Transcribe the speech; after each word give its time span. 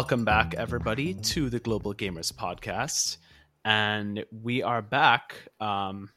Welcome 0.00 0.24
back, 0.24 0.54
everybody, 0.54 1.12
to 1.12 1.50
the 1.50 1.60
Global 1.60 1.92
Gamers 1.92 2.32
Podcast. 2.32 3.18
And 3.66 4.24
we 4.32 4.62
are 4.62 4.80
back 4.80 5.36
um, 5.60 6.08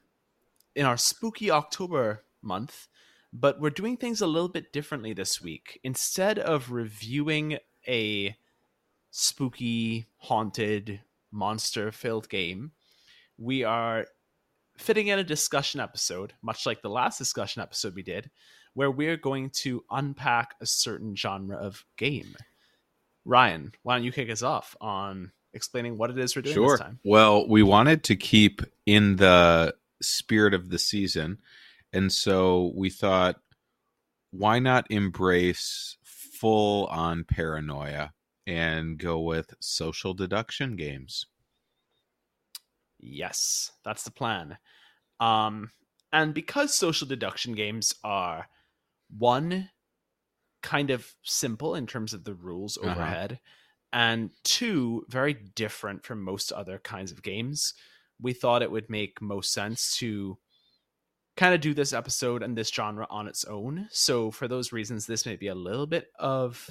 in 0.73 0.85
our 0.85 0.95
spooky 0.95 1.51
October 1.51 2.23
month, 2.41 2.87
but 3.33 3.59
we're 3.59 3.69
doing 3.69 3.97
things 3.97 4.21
a 4.21 4.25
little 4.25 4.47
bit 4.47 4.71
differently 4.71 5.11
this 5.11 5.41
week. 5.41 5.81
Instead 5.83 6.39
of 6.39 6.71
reviewing 6.71 7.57
a 7.85 8.37
spooky, 9.11 10.05
haunted, 10.15 11.01
monster 11.33 11.91
filled 11.91 12.29
game, 12.29 12.71
we 13.37 13.65
are 13.65 14.05
fitting 14.77 15.07
in 15.07 15.19
a 15.19 15.25
discussion 15.25 15.81
episode, 15.81 16.31
much 16.41 16.65
like 16.65 16.81
the 16.81 16.89
last 16.89 17.17
discussion 17.17 17.61
episode 17.61 17.95
we 17.95 18.03
did, 18.03 18.31
where 18.75 18.91
we're 18.91 19.17
going 19.17 19.49
to 19.49 19.83
unpack 19.91 20.55
a 20.61 20.65
certain 20.65 21.17
genre 21.17 21.57
of 21.57 21.83
game. 21.97 22.33
Ryan, 23.25 23.73
why 23.83 23.95
don't 23.95 24.03
you 24.03 24.11
kick 24.11 24.29
us 24.29 24.43
off 24.43 24.75
on 24.81 25.31
explaining 25.53 25.97
what 25.97 26.09
it 26.09 26.17
is 26.17 26.35
we're 26.35 26.41
doing 26.41 26.55
sure. 26.55 26.71
this 26.71 26.79
time? 26.79 26.99
Well, 27.03 27.47
we 27.47 27.63
wanted 27.63 28.03
to 28.05 28.15
keep 28.15 28.61
in 28.85 29.15
the 29.15 29.75
spirit 30.01 30.53
of 30.53 30.69
the 30.69 30.79
season, 30.79 31.39
and 31.91 32.11
so 32.11 32.71
we 32.75 32.89
thought, 32.89 33.39
why 34.31 34.59
not 34.59 34.89
embrace 34.89 35.97
full 36.03 36.87
on 36.87 37.23
paranoia 37.23 38.13
and 38.45 38.97
go 38.97 39.19
with 39.19 39.53
social 39.59 40.13
deduction 40.13 40.75
games? 40.75 41.27
Yes, 42.99 43.71
that's 43.85 44.03
the 44.03 44.11
plan. 44.11 44.57
Um, 45.19 45.71
and 46.11 46.33
because 46.33 46.73
social 46.73 47.07
deduction 47.07 47.53
games 47.53 47.93
are 48.03 48.47
one 49.17 49.69
kind 50.63 50.89
of 50.89 51.13
simple 51.23 51.75
in 51.75 51.85
terms 51.85 52.13
of 52.13 52.23
the 52.23 52.33
rules 52.33 52.77
Uh-huh. 52.77 52.89
overhead, 52.89 53.39
and 53.91 54.31
two 54.43 55.05
very 55.09 55.33
different 55.33 56.03
from 56.03 56.23
most 56.23 56.51
other 56.51 56.79
kinds 56.79 57.11
of 57.11 57.21
games, 57.21 57.75
we 58.19 58.33
thought 58.33 58.63
it 58.63 58.71
would 58.71 58.89
make 58.89 59.21
most 59.21 59.53
sense 59.53 59.95
to 59.97 60.37
kind 61.35 61.53
of 61.53 61.61
do 61.61 61.73
this 61.73 61.93
episode 61.93 62.41
and 62.43 62.57
this 62.57 62.69
genre 62.69 63.05
on 63.09 63.27
its 63.27 63.43
own. 63.45 63.87
So 63.91 64.31
for 64.31 64.47
those 64.47 64.71
reasons, 64.71 65.05
this 65.05 65.25
may 65.25 65.35
be 65.35 65.47
a 65.47 65.55
little 65.55 65.85
bit 65.87 66.07
of 66.17 66.69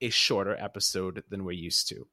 a 0.00 0.10
shorter 0.10 0.56
episode 0.58 1.22
than 1.28 1.44
we're 1.44 1.52
used 1.52 1.88
to. 1.88 2.06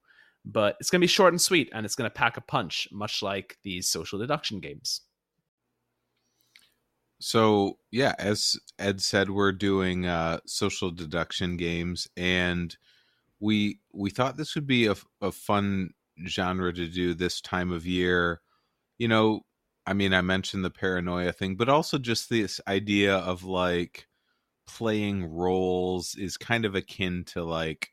But 0.45 0.77
it's 0.80 0.89
going 0.89 1.00
to 1.02 1.03
be 1.03 1.07
short 1.07 1.33
and 1.33 1.41
sweet, 1.41 1.69
and 1.73 1.85
it's 1.85 1.95
going 1.95 2.09
to 2.09 2.13
pack 2.13 2.38
a 2.38 2.41
punch, 2.41 2.88
much 2.91 3.22
like 3.22 3.57
these 3.63 3.88
social 3.89 4.17
deduction 4.17 4.59
games. 4.61 5.02
So 7.20 7.78
yeah, 7.92 8.16
as 8.17 8.58
Ed 8.78 9.02
said, 9.02 9.30
we're 9.30 9.52
doing 9.52 10.06
uh, 10.06 10.40
social 10.46 10.90
deduction 10.90 11.57
games, 11.57 12.07
and 12.16 12.75
we 13.40 13.80
we 13.94 14.09
thought 14.09 14.38
this 14.38 14.56
would 14.56 14.68
be 14.68 14.88
a, 14.88 14.96
a 15.22 15.31
fun 15.31 15.91
genre 16.28 16.74
to 16.74 16.88
do 16.88 17.13
this 17.13 17.41
time 17.41 17.72
of 17.72 17.85
year. 17.85 18.41
You 18.97 19.09
know, 19.09 19.41
I 19.85 19.94
mean, 19.94 20.13
I 20.13 20.22
mentioned 20.22 20.63
the 20.63 20.69
paranoia 20.69 21.34
thing, 21.34 21.56
but 21.56 21.69
also 21.69 21.97
just 21.97 22.30
this 22.30 22.62
idea 22.68 23.18
of 23.18 23.44
like 23.44 24.07
playing 24.66 25.25
roles 25.25 26.16
is 26.16 26.38
kind 26.38 26.63
of 26.63 26.75
akin 26.75 27.24
to 27.25 27.44
like 27.44 27.90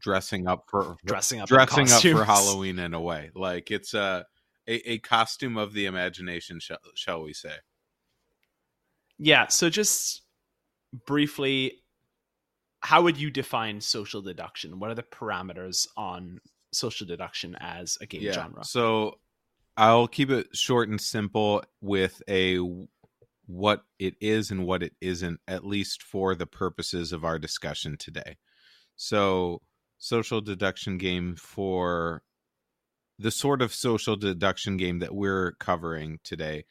dressing 0.00 0.46
up 0.46 0.64
for 0.70 0.96
Dressing 1.04 1.40
up, 1.40 1.48
dressing 1.48 1.90
up 1.90 2.02
for. 2.02 2.24
Halloween 2.24 2.78
in 2.78 2.94
a 2.94 3.00
way. 3.00 3.30
Like 3.34 3.70
it's 3.70 3.92
a 3.92 4.24
a, 4.66 4.92
a 4.92 4.98
costume 4.98 5.56
of 5.56 5.72
the 5.72 5.86
imagination, 5.86 6.60
shall, 6.60 6.78
shall 6.94 7.22
we 7.22 7.32
say? 7.32 7.56
Yeah. 9.18 9.48
So 9.48 9.68
just 9.68 10.22
briefly, 11.06 11.82
how 12.80 13.02
would 13.02 13.16
you 13.16 13.30
define 13.30 13.80
social 13.80 14.22
deduction? 14.22 14.78
What 14.78 14.90
are 14.90 14.94
the 14.94 15.02
parameters 15.02 15.86
on 15.96 16.40
social 16.72 17.06
deduction 17.06 17.56
as 17.60 17.98
a 18.00 18.06
game 18.06 18.32
genre? 18.32 18.64
So 18.64 19.18
I'll 19.76 20.08
keep 20.08 20.30
it 20.30 20.48
short 20.56 20.88
and 20.88 21.00
simple 21.00 21.62
with 21.80 22.22
a 22.28 22.58
what 23.46 23.82
it 23.98 24.14
is 24.20 24.50
and 24.50 24.66
what 24.66 24.82
it 24.82 24.92
isn't, 25.00 25.40
at 25.48 25.64
least 25.64 26.02
for 26.02 26.34
the 26.34 26.46
purposes 26.46 27.12
of 27.12 27.24
our 27.24 27.38
discussion 27.38 27.96
today. 27.96 28.36
So, 28.96 29.62
social 29.98 30.40
deduction 30.40 30.98
game 30.98 31.34
for 31.36 32.22
the 33.18 33.30
sort 33.30 33.62
of 33.62 33.74
social 33.74 34.16
deduction 34.16 34.76
game 34.76 34.98
that 34.98 35.14
we're 35.14 35.52
covering 35.52 36.18
today 36.22 36.64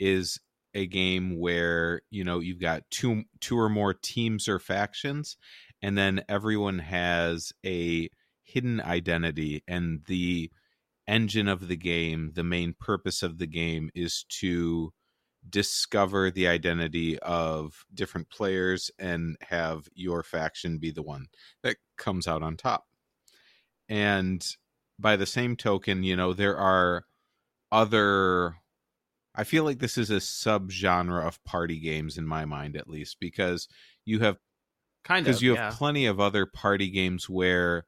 is 0.00 0.40
a 0.74 0.86
game 0.86 1.38
where 1.38 2.02
you 2.10 2.24
know 2.24 2.40
you've 2.40 2.60
got 2.60 2.82
two 2.90 3.22
two 3.40 3.58
or 3.58 3.68
more 3.68 3.94
teams 3.94 4.48
or 4.48 4.58
factions 4.58 5.36
and 5.82 5.96
then 5.96 6.22
everyone 6.28 6.78
has 6.78 7.52
a 7.64 8.08
hidden 8.42 8.80
identity 8.80 9.62
and 9.68 10.00
the 10.06 10.50
engine 11.06 11.48
of 11.48 11.68
the 11.68 11.76
game 11.76 12.32
the 12.34 12.44
main 12.44 12.74
purpose 12.78 13.22
of 13.22 13.38
the 13.38 13.46
game 13.46 13.90
is 13.94 14.24
to 14.28 14.92
discover 15.48 16.30
the 16.30 16.48
identity 16.48 17.18
of 17.20 17.84
different 17.92 18.30
players 18.30 18.90
and 18.98 19.36
have 19.42 19.88
your 19.94 20.22
faction 20.22 20.78
be 20.78 20.90
the 20.90 21.02
one 21.02 21.26
that 21.62 21.76
comes 21.98 22.26
out 22.26 22.42
on 22.42 22.56
top. 22.56 22.84
And 23.88 24.44
by 24.98 25.16
the 25.16 25.26
same 25.26 25.56
token 25.56 26.04
you 26.04 26.16
know 26.16 26.32
there 26.32 26.56
are 26.56 27.04
other 27.72 28.56
I 29.34 29.44
feel 29.44 29.64
like 29.64 29.78
this 29.78 29.98
is 29.98 30.10
a 30.10 30.16
subgenre 30.16 31.26
of 31.26 31.42
party 31.44 31.80
games 31.80 32.18
in 32.18 32.26
my 32.26 32.44
mind, 32.44 32.76
at 32.76 32.88
least, 32.88 33.18
because 33.20 33.68
you 34.04 34.20
have 34.20 34.38
kind 35.02 35.26
of 35.26 35.32
because 35.32 35.42
you 35.42 35.50
have 35.50 35.72
yeah. 35.72 35.76
plenty 35.76 36.06
of 36.06 36.20
other 36.20 36.46
party 36.46 36.90
games 36.90 37.28
where 37.28 37.86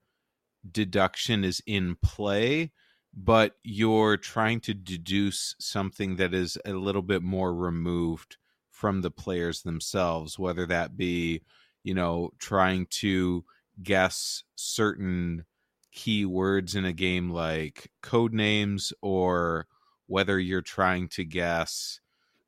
deduction 0.70 1.44
is 1.44 1.62
in 1.66 1.96
play, 2.02 2.72
but 3.14 3.54
you're 3.62 4.16
trying 4.16 4.60
to 4.60 4.74
deduce 4.74 5.54
something 5.60 6.16
that 6.16 6.34
is 6.34 6.58
a 6.64 6.72
little 6.72 7.02
bit 7.02 7.22
more 7.22 7.54
removed 7.54 8.36
from 8.70 9.00
the 9.00 9.10
players 9.10 9.62
themselves, 9.62 10.38
whether 10.38 10.66
that 10.66 10.96
be, 10.96 11.42
you 11.82 11.94
know, 11.94 12.30
trying 12.38 12.86
to 12.90 13.44
guess 13.82 14.42
certain 14.56 15.44
key 15.92 16.26
words 16.26 16.74
in 16.74 16.84
a 16.84 16.92
game 16.92 17.30
like 17.30 17.90
Codenames 18.02 18.92
or 19.00 19.66
whether 20.06 20.38
you're 20.38 20.62
trying 20.62 21.08
to 21.08 21.24
guess 21.24 22.00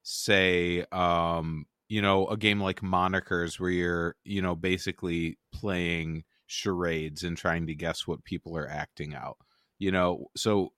say 0.02 0.84
um 0.92 1.66
you 1.88 2.00
know 2.00 2.26
a 2.28 2.36
game 2.36 2.60
like 2.60 2.80
monikers 2.80 3.60
where 3.60 3.70
you're 3.70 4.16
you 4.24 4.40
know 4.40 4.54
basically 4.54 5.38
playing 5.52 6.24
charades 6.46 7.22
and 7.24 7.36
trying 7.36 7.66
to 7.66 7.74
guess 7.74 8.06
what 8.06 8.24
people 8.24 8.56
are 8.56 8.68
acting 8.68 9.14
out 9.14 9.36
you 9.78 9.90
know? 9.90 10.26
So 10.36 10.72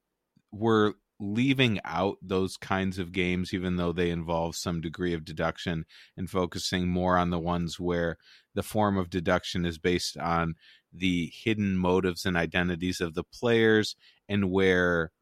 we're 0.53 0.95
leaving 1.19 1.81
out 1.85 2.17
those 2.23 2.57
kinds 2.57 2.99
of 2.99 3.13
games 3.13 3.53
even 3.53 3.77
though 3.77 3.93
they 3.93 4.09
involve 4.09 4.57
some 4.57 4.81
degree 4.81 5.13
of 5.13 5.25
deduction 5.25 5.85
and 6.17 6.31
focusing 6.31 6.89
more 6.89 7.19
on 7.19 7.29
the 7.29 7.39
ones 7.39 7.79
where 7.79 8.17
the 8.55 8.63
form 8.63 8.97
of 8.97 9.11
deduction 9.11 9.67
is 9.67 9.77
based 9.79 10.17
on 10.17 10.55
the 10.93 11.31
hidden 11.35 11.77
motives 11.77 12.25
and 12.25 12.39
identities 12.39 13.03
of 13.03 13.13
the 13.15 13.23
players 13.23 13.97
and 14.31 14.51
where 14.51 15.13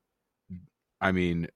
I 1.01 1.13
mean, 1.13 1.49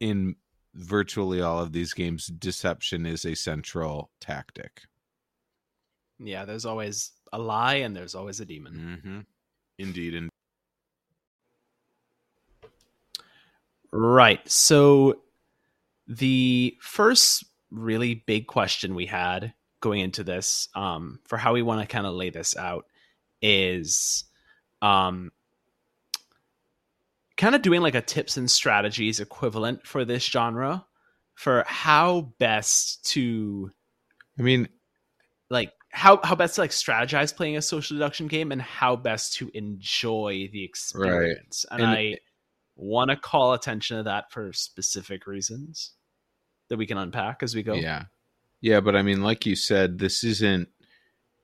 in 0.00 0.36
virtually 0.74 1.40
all 1.40 1.60
of 1.60 1.72
these 1.72 1.94
games, 1.94 2.26
deception 2.26 3.06
is 3.06 3.24
a 3.24 3.34
central 3.34 4.10
tactic. 4.20 4.82
yeah, 6.18 6.44
there's 6.44 6.66
always 6.66 7.12
a 7.32 7.38
lie 7.38 7.76
and 7.76 7.94
there's 7.96 8.14
always 8.14 8.40
a 8.40 8.44
demon. 8.44 9.00
Mm-hmm. 9.04 9.20
Indeed, 9.78 10.14
and 10.14 10.30
Right. 13.90 14.46
So 14.50 15.20
the 16.06 16.76
first 16.80 17.44
really 17.70 18.14
big 18.14 18.46
question 18.46 18.94
we 18.94 19.06
had 19.06 19.54
going 19.80 20.00
into 20.00 20.24
this, 20.24 20.68
um, 20.74 21.20
for 21.26 21.36
how 21.36 21.54
we 21.54 21.62
want 21.62 21.80
to 21.80 21.86
kind 21.86 22.06
of 22.06 22.14
lay 22.14 22.30
this 22.30 22.56
out, 22.56 22.86
is 23.40 24.24
um, 24.82 25.30
kind 27.38 27.54
of 27.54 27.62
doing 27.62 27.80
like 27.80 27.94
a 27.94 28.02
tips 28.02 28.36
and 28.36 28.50
strategies 28.50 29.20
equivalent 29.20 29.86
for 29.86 30.04
this 30.04 30.24
genre 30.24 30.84
for 31.34 31.64
how 31.66 32.32
best 32.38 33.06
to 33.12 33.70
I 34.38 34.42
mean, 34.42 34.68
like 35.48 35.72
how 35.90 36.20
how 36.22 36.34
best 36.34 36.56
to 36.56 36.60
like 36.60 36.70
strategize 36.70 37.34
playing 37.34 37.56
a 37.56 37.62
social 37.62 37.96
deduction 37.96 38.26
game 38.26 38.52
and 38.52 38.60
how 38.60 38.96
best 38.96 39.34
to 39.36 39.50
enjoy 39.54 40.50
the 40.52 40.64
experience. 40.64 41.64
And, 41.70 41.80
And- 41.80 41.90
I 41.90 42.16
want 42.76 43.10
to 43.10 43.16
call 43.16 43.54
attention 43.54 43.96
to 43.96 44.02
that 44.04 44.30
for 44.30 44.52
specific 44.52 45.26
reasons 45.26 45.92
that 46.68 46.76
we 46.76 46.86
can 46.86 46.98
unpack 46.98 47.42
as 47.42 47.54
we 47.54 47.62
go. 47.62 47.74
yeah, 47.74 48.04
yeah, 48.60 48.80
but 48.80 48.94
I 48.94 49.02
mean, 49.02 49.22
like 49.22 49.46
you 49.46 49.56
said, 49.56 49.98
this 49.98 50.22
isn't 50.22 50.68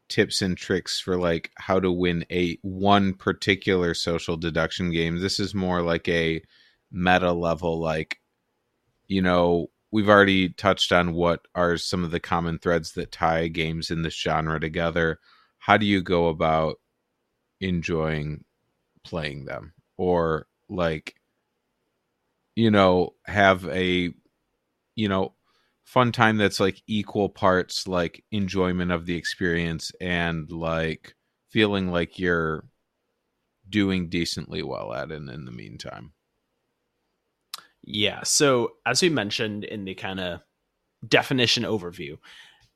tips 0.08 0.42
and 0.42 0.56
tricks 0.56 1.00
for 1.00 1.16
like 1.16 1.50
how 1.56 1.80
to 1.80 1.90
win 1.90 2.24
a 2.30 2.58
one 2.62 3.14
particular 3.14 3.94
social 3.94 4.36
deduction 4.36 4.90
game. 4.90 5.18
This 5.18 5.40
is 5.40 5.54
more 5.54 5.82
like 5.82 6.08
a 6.08 6.42
meta 6.92 7.32
level, 7.32 7.80
like 7.80 8.18
you 9.08 9.22
know. 9.22 9.68
We've 9.90 10.08
already 10.08 10.48
touched 10.48 10.90
on 10.90 11.12
what 11.12 11.46
are 11.54 11.76
some 11.76 12.02
of 12.02 12.10
the 12.10 12.18
common 12.18 12.58
threads 12.58 12.94
that 12.94 13.12
tie 13.12 13.46
games 13.46 13.92
in 13.92 14.02
this 14.02 14.20
genre 14.20 14.58
together. 14.58 15.20
How 15.58 15.76
do 15.76 15.86
you 15.86 16.02
go 16.02 16.26
about 16.26 16.80
enjoying 17.60 18.44
playing 19.04 19.44
them 19.44 19.72
or 19.96 20.46
like 20.68 21.14
you 22.56 22.70
know 22.70 23.14
have 23.26 23.66
a 23.68 24.12
you 24.94 25.08
know 25.08 25.34
fun 25.84 26.12
time 26.12 26.36
that's 26.36 26.60
like 26.60 26.82
equal 26.86 27.28
parts 27.28 27.86
like 27.86 28.24
enjoyment 28.32 28.90
of 28.90 29.06
the 29.06 29.16
experience 29.16 29.92
and 30.00 30.50
like 30.50 31.14
feeling 31.50 31.90
like 31.90 32.18
you're 32.18 32.64
doing 33.68 34.08
decently 34.08 34.62
well 34.62 34.92
at 34.92 35.10
it 35.10 35.28
in 35.28 35.44
the 35.44 35.52
meantime. 35.52 36.12
Yeah 37.82 38.22
so 38.24 38.72
as 38.86 39.02
we 39.02 39.10
mentioned 39.10 39.64
in 39.64 39.84
the 39.84 39.94
kind 39.94 40.18
of 40.18 40.40
definition 41.06 41.64
overview 41.64 42.16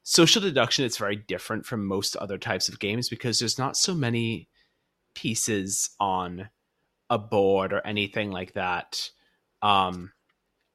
social 0.03 0.41
deduction 0.41 0.85
is 0.85 0.97
very 0.97 1.17
different 1.17 1.67
from 1.67 1.87
most 1.87 2.15
other 2.17 2.39
types 2.39 2.69
of 2.69 2.79
games 2.79 3.09
because 3.09 3.39
there's 3.39 3.59
not 3.59 3.77
so 3.77 3.95
many 3.95 4.49
pieces 5.15 5.91
on 5.99 6.49
a 7.11 7.19
board 7.19 7.73
or 7.73 7.87
anything 7.87 8.31
like 8.31 8.53
that. 8.53 9.11
Um 9.63 10.13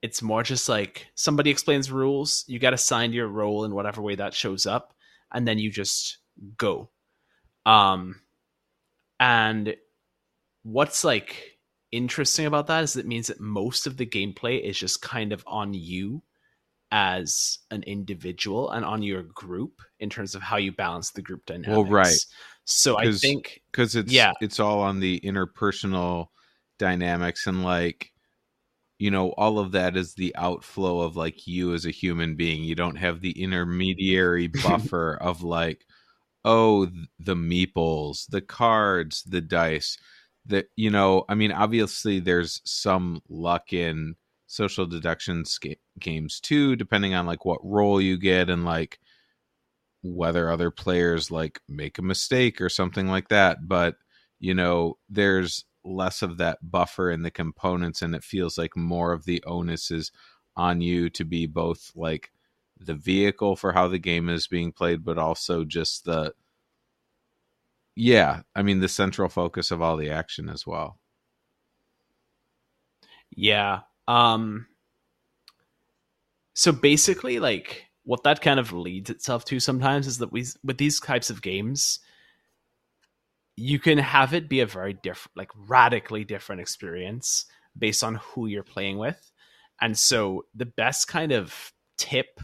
it's 0.04 0.22
more 0.22 0.44
just 0.44 0.70
like 0.70 1.08
somebody 1.16 1.50
explains 1.50 1.90
rules 1.90 2.44
you 2.48 2.60
got 2.60 2.72
to 2.72 2.78
sign 2.78 3.14
your 3.14 3.28
role 3.28 3.64
in 3.64 3.74
whatever 3.74 4.02
way 4.02 4.14
that 4.14 4.34
shows 4.34 4.68
up 4.68 4.94
and 5.32 5.48
then 5.48 5.58
you 5.58 5.72
just 5.72 6.18
go 6.58 6.90
um 7.66 8.20
and 9.20 9.76
what's 10.64 11.04
like 11.04 11.58
interesting 11.92 12.46
about 12.46 12.68
that 12.68 12.84
is 12.84 12.96
it 12.96 13.08
means 13.08 13.28
that 13.28 13.40
most 13.40 13.88
of 13.88 13.98
the 13.98 14.06
gameplay 14.06 14.62
is 14.62 14.78
just 14.78 15.02
kind 15.02 15.32
of 15.32 15.44
on 15.48 15.74
you 15.74 16.22
as 16.92 17.60
an 17.72 17.82
individual 17.84 18.70
and 18.72 18.86
on 18.86 19.02
your 19.02 19.24
group 19.24 19.82
in 20.00 20.10
terms 20.10 20.36
of 20.36 20.42
how 20.42 20.58
you 20.58 20.72
balance 20.72 21.12
the 21.12 21.22
group 21.22 21.44
dynamics. 21.46 21.70
Well, 21.70 21.86
right. 21.86 22.18
So 22.66 22.98
I 22.98 23.12
think 23.12 23.62
because 23.72 23.96
it's 23.96 24.12
yeah. 24.12 24.32
it's 24.42 24.60
all 24.60 24.80
on 24.80 25.00
the 25.00 25.20
interpersonal 25.22 26.28
dynamics 26.78 27.48
and 27.48 27.64
like 27.64 28.13
you 29.04 29.12
know 29.12 29.32
all 29.32 29.60
of 29.60 29.74
that 29.74 29.98
is 29.98 30.14
the 30.14 30.34
outflow 30.38 31.02
of 31.02 31.18
like 31.18 31.46
you 31.46 31.74
as 31.74 31.86
a 31.86 31.92
human 31.92 32.36
being. 32.38 32.64
You 32.64 32.74
don't 32.74 32.96
have 32.96 33.20
the 33.20 33.32
intermediary 33.32 34.48
buffer 34.64 35.18
of 35.20 35.44
like 35.44 35.86
oh 36.46 36.88
the 37.20 37.36
meeples 37.36 38.26
the 38.30 38.40
cards 38.40 39.22
the 39.24 39.42
dice 39.42 39.98
that 40.46 40.68
you 40.78 40.90
know 40.90 41.26
i 41.30 41.36
mean 41.36 41.52
obviously 41.52 42.20
there's 42.20 42.62
some 42.66 43.22
luck 43.30 43.74
in 43.74 44.16
social 44.48 44.86
deduction 44.86 45.46
sca- 45.46 45.76
games 46.00 46.40
too 46.42 46.76
depending 46.76 47.14
on 47.14 47.26
like 47.26 47.46
what 47.46 47.64
role 47.64 48.02
you 48.02 48.18
get 48.18 48.50
and 48.50 48.66
like 48.66 49.00
whether 50.02 50.50
other 50.50 50.70
players 50.70 51.32
like 51.32 51.60
make 51.70 51.98
a 51.98 52.02
mistake 52.02 52.60
or 52.60 52.70
something 52.70 53.08
like 53.08 53.30
that 53.30 53.68
but 53.68 53.96
you 54.40 54.54
know 54.54 54.98
there's 55.10 55.64
less 55.84 56.22
of 56.22 56.38
that 56.38 56.60
buffer 56.62 57.12
in 57.12 57.24
the 57.24 57.32
components 57.32 58.02
and 58.02 58.16
it 58.16 58.24
feels 58.24 58.58
like 58.58 58.76
more 58.76 59.12
of 59.12 59.26
the 59.26 59.44
onus 59.46 59.92
is 59.92 60.12
on 60.56 60.82
you 60.82 61.10
to 61.10 61.26
be 61.26 61.46
both 61.46 61.92
like 61.96 62.32
the 62.80 62.94
vehicle 62.94 63.56
for 63.56 63.74
how 63.74 63.88
the 63.88 64.00
game 64.00 64.30
is 64.30 64.48
being 64.48 64.72
played 64.72 65.04
but 65.04 65.18
also 65.18 65.64
just 65.64 66.06
the 66.06 66.34
yeah 67.96 68.42
i 68.56 68.62
mean 68.62 68.80
the 68.80 68.88
central 68.88 69.30
focus 69.30 69.72
of 69.72 69.82
all 69.82 69.98
the 69.98 70.10
action 70.10 70.50
as 70.50 70.66
well. 70.66 71.00
Yeah 73.36 73.82
um 74.08 74.68
so 76.54 76.72
basically 76.72 77.40
like 77.40 77.86
what 78.04 78.24
that 78.24 78.42
kind 78.42 78.60
of 78.60 78.72
leads 78.72 79.10
itself 79.10 79.46
to 79.46 79.60
sometimes 79.60 80.08
is 80.08 80.20
that 80.20 80.32
we 80.32 80.46
with 80.64 80.78
these 80.78 81.00
types 81.00 81.30
of 81.30 81.42
games 81.42 82.00
you 83.56 83.80
can 83.80 83.98
have 83.98 84.34
it 84.34 84.50
be 84.50 84.62
a 84.62 84.66
very 84.66 84.94
different 84.94 85.38
like 85.38 85.52
radically 85.68 86.24
different 86.24 86.62
experience 86.62 87.46
based 87.78 88.04
on 88.04 88.16
who 88.16 88.48
you're 88.48 88.64
playing 88.64 88.98
with. 88.98 89.32
And 89.82 89.98
so 89.98 90.46
the 90.56 90.66
best 90.66 91.08
kind 91.08 91.32
of 91.32 91.74
tip 91.98 92.40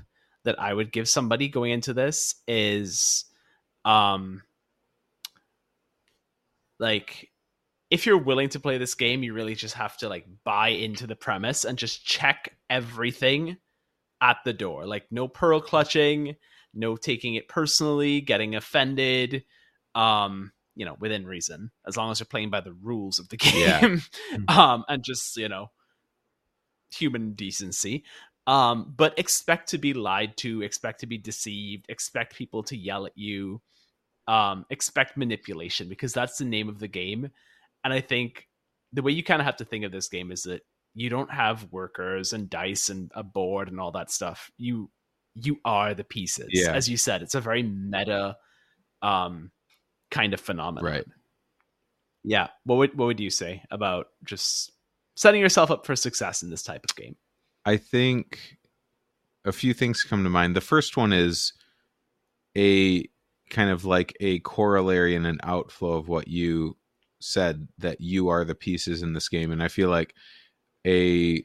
that 0.46 0.60
i 0.60 0.74
would 0.74 0.92
give 0.92 1.10
somebody 1.10 1.48
going 1.50 1.72
into 1.72 1.94
this 1.94 2.36
is 2.48 3.26
um 3.84 4.42
like 6.80 7.30
if 7.90 8.06
you're 8.06 8.18
willing 8.18 8.50
to 8.50 8.60
play 8.60 8.78
this 8.78 8.96
game 8.96 9.24
you 9.24 9.34
really 9.34 9.56
just 9.56 9.76
have 9.76 9.98
to 9.98 10.08
like 10.08 10.26
buy 10.44 10.70
into 10.70 11.08
the 11.08 11.16
premise 11.16 11.66
and 11.66 11.78
just 11.78 12.06
check 12.06 12.56
everything 12.70 13.58
at 14.22 14.38
the 14.46 14.54
door. 14.54 14.86
Like 14.86 15.06
no 15.12 15.28
pearl 15.28 15.60
clutching 15.60 16.36
no 16.74 16.96
taking 16.96 17.34
it 17.34 17.48
personally 17.48 18.22
getting 18.22 18.56
offended 18.56 19.44
um 19.96 20.52
you 20.80 20.86
know 20.86 20.96
within 20.98 21.28
reason 21.28 21.72
as 21.86 21.98
long 21.98 22.10
as 22.10 22.20
you're 22.20 22.26
playing 22.26 22.50
by 22.50 22.62
the 22.62 22.72
rules 22.72 23.20
of 23.20 23.28
the 23.28 23.38
game 23.38 23.60
yeah. 23.60 23.81
Mm-hmm. 23.81 24.50
um 24.50 24.86
and 24.88 25.04
just 25.04 25.36
you 25.38 25.50
know 25.50 25.68
human 26.96 27.34
decency 27.34 28.06
um 28.48 28.94
but 28.96 29.20
expect 29.20 29.70
to 29.70 29.78
be 29.78 29.94
lied 29.94 30.38
to 30.38 30.64
expect 30.64 31.02
to 31.02 31.06
be 31.06 31.18
deceived 31.18 31.86
expect 31.90 32.36
people 32.36 32.64
to 32.64 32.78
yell 32.78 33.06
at 33.06 33.12
you 33.16 33.62
um 34.28 34.66
expect 34.70 35.18
manipulation 35.18 35.90
because 35.90 36.14
that's 36.14 36.38
the 36.38 36.46
name 36.46 36.70
of 36.70 36.80
the 36.80 36.88
game 36.88 37.30
and 37.84 37.94
i 37.94 38.00
think 38.00 38.48
the 38.94 39.04
way 39.04 39.12
you 39.12 39.22
kind 39.22 39.42
of 39.42 39.46
have 39.46 39.58
to 39.58 39.66
think 39.66 39.84
of 39.84 39.92
this 39.92 40.08
game 40.08 40.31
is 40.31 40.44
that 40.44 40.62
you 40.96 41.10
don't 41.10 41.31
have 41.31 41.71
workers 41.71 42.33
and 42.33 42.50
dice 42.50 42.90
and 42.90 43.12
a 43.14 43.21
board 43.21 43.68
and 43.68 43.80
all 43.80 43.92
that 43.92 44.09
stuff 44.09 44.50
you 44.57 44.90
you 45.36 45.57
are 45.66 45.94
the 45.94 46.04
pieces 46.06 46.50
yeah. 46.52 46.71
as 46.71 46.90
you 46.90 46.98
said 46.98 47.21
it's 47.21 47.36
a 47.36 47.42
very 47.42 47.64
meta 47.64 48.38
um 49.02 49.52
kind 50.11 50.33
of 50.33 50.39
phenomenon. 50.39 50.92
Right. 50.92 51.06
Yeah. 52.23 52.47
What 52.66 52.78
would 52.78 52.97
what 52.97 53.06
would 53.06 53.19
you 53.19 53.30
say 53.30 53.63
about 53.71 54.07
just 54.23 54.71
setting 55.16 55.42
yourself 55.42 55.71
up 55.71 55.85
for 55.85 55.95
success 55.95 56.44
in 56.44 56.49
this 56.49 56.63
type 56.63 56.85
of 56.89 56.95
game? 56.95 57.16
I 57.66 57.78
think 57.78 58.57
a 59.45 59.51
few 59.51 59.73
things 59.73 60.04
come 60.04 60.23
to 60.23 60.30
mind. 60.30 60.56
The 60.56 60.61
first 60.61 60.97
one 60.97 61.13
is 61.13 61.54
a 62.57 63.06
kind 63.49 63.69
of 63.69 63.85
like 63.85 64.16
a 64.19 64.39
corollary 64.39 65.16
and 65.16 65.25
an 65.25 65.39
outflow 65.44 65.94
of 65.94 66.07
what 66.07 66.28
you 66.28 66.78
said 67.19 67.68
that 67.78 67.99
you 67.99 68.30
are 68.30 68.45
the 68.45 68.56
pieces 68.56 69.01
in 69.01 69.13
this 69.13 69.28
game 69.28 69.51
and 69.51 69.61
I 69.61 69.68
feel 69.68 69.89
like 69.89 70.13
a 70.87 71.44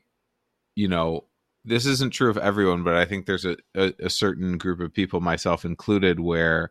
you 0.77 0.89
know 0.89 1.25
this 1.65 1.87
isn't 1.87 2.13
true 2.13 2.31
of 2.31 2.39
everyone 2.39 2.85
but 2.85 2.95
I 2.95 3.05
think 3.05 3.27
there's 3.27 3.45
a, 3.45 3.57
a, 3.75 3.93
a 4.01 4.11
certain 4.11 4.57
group 4.59 4.81
of 4.81 4.93
people 4.93 5.21
myself 5.21 5.65
included 5.65 6.21
where 6.21 6.71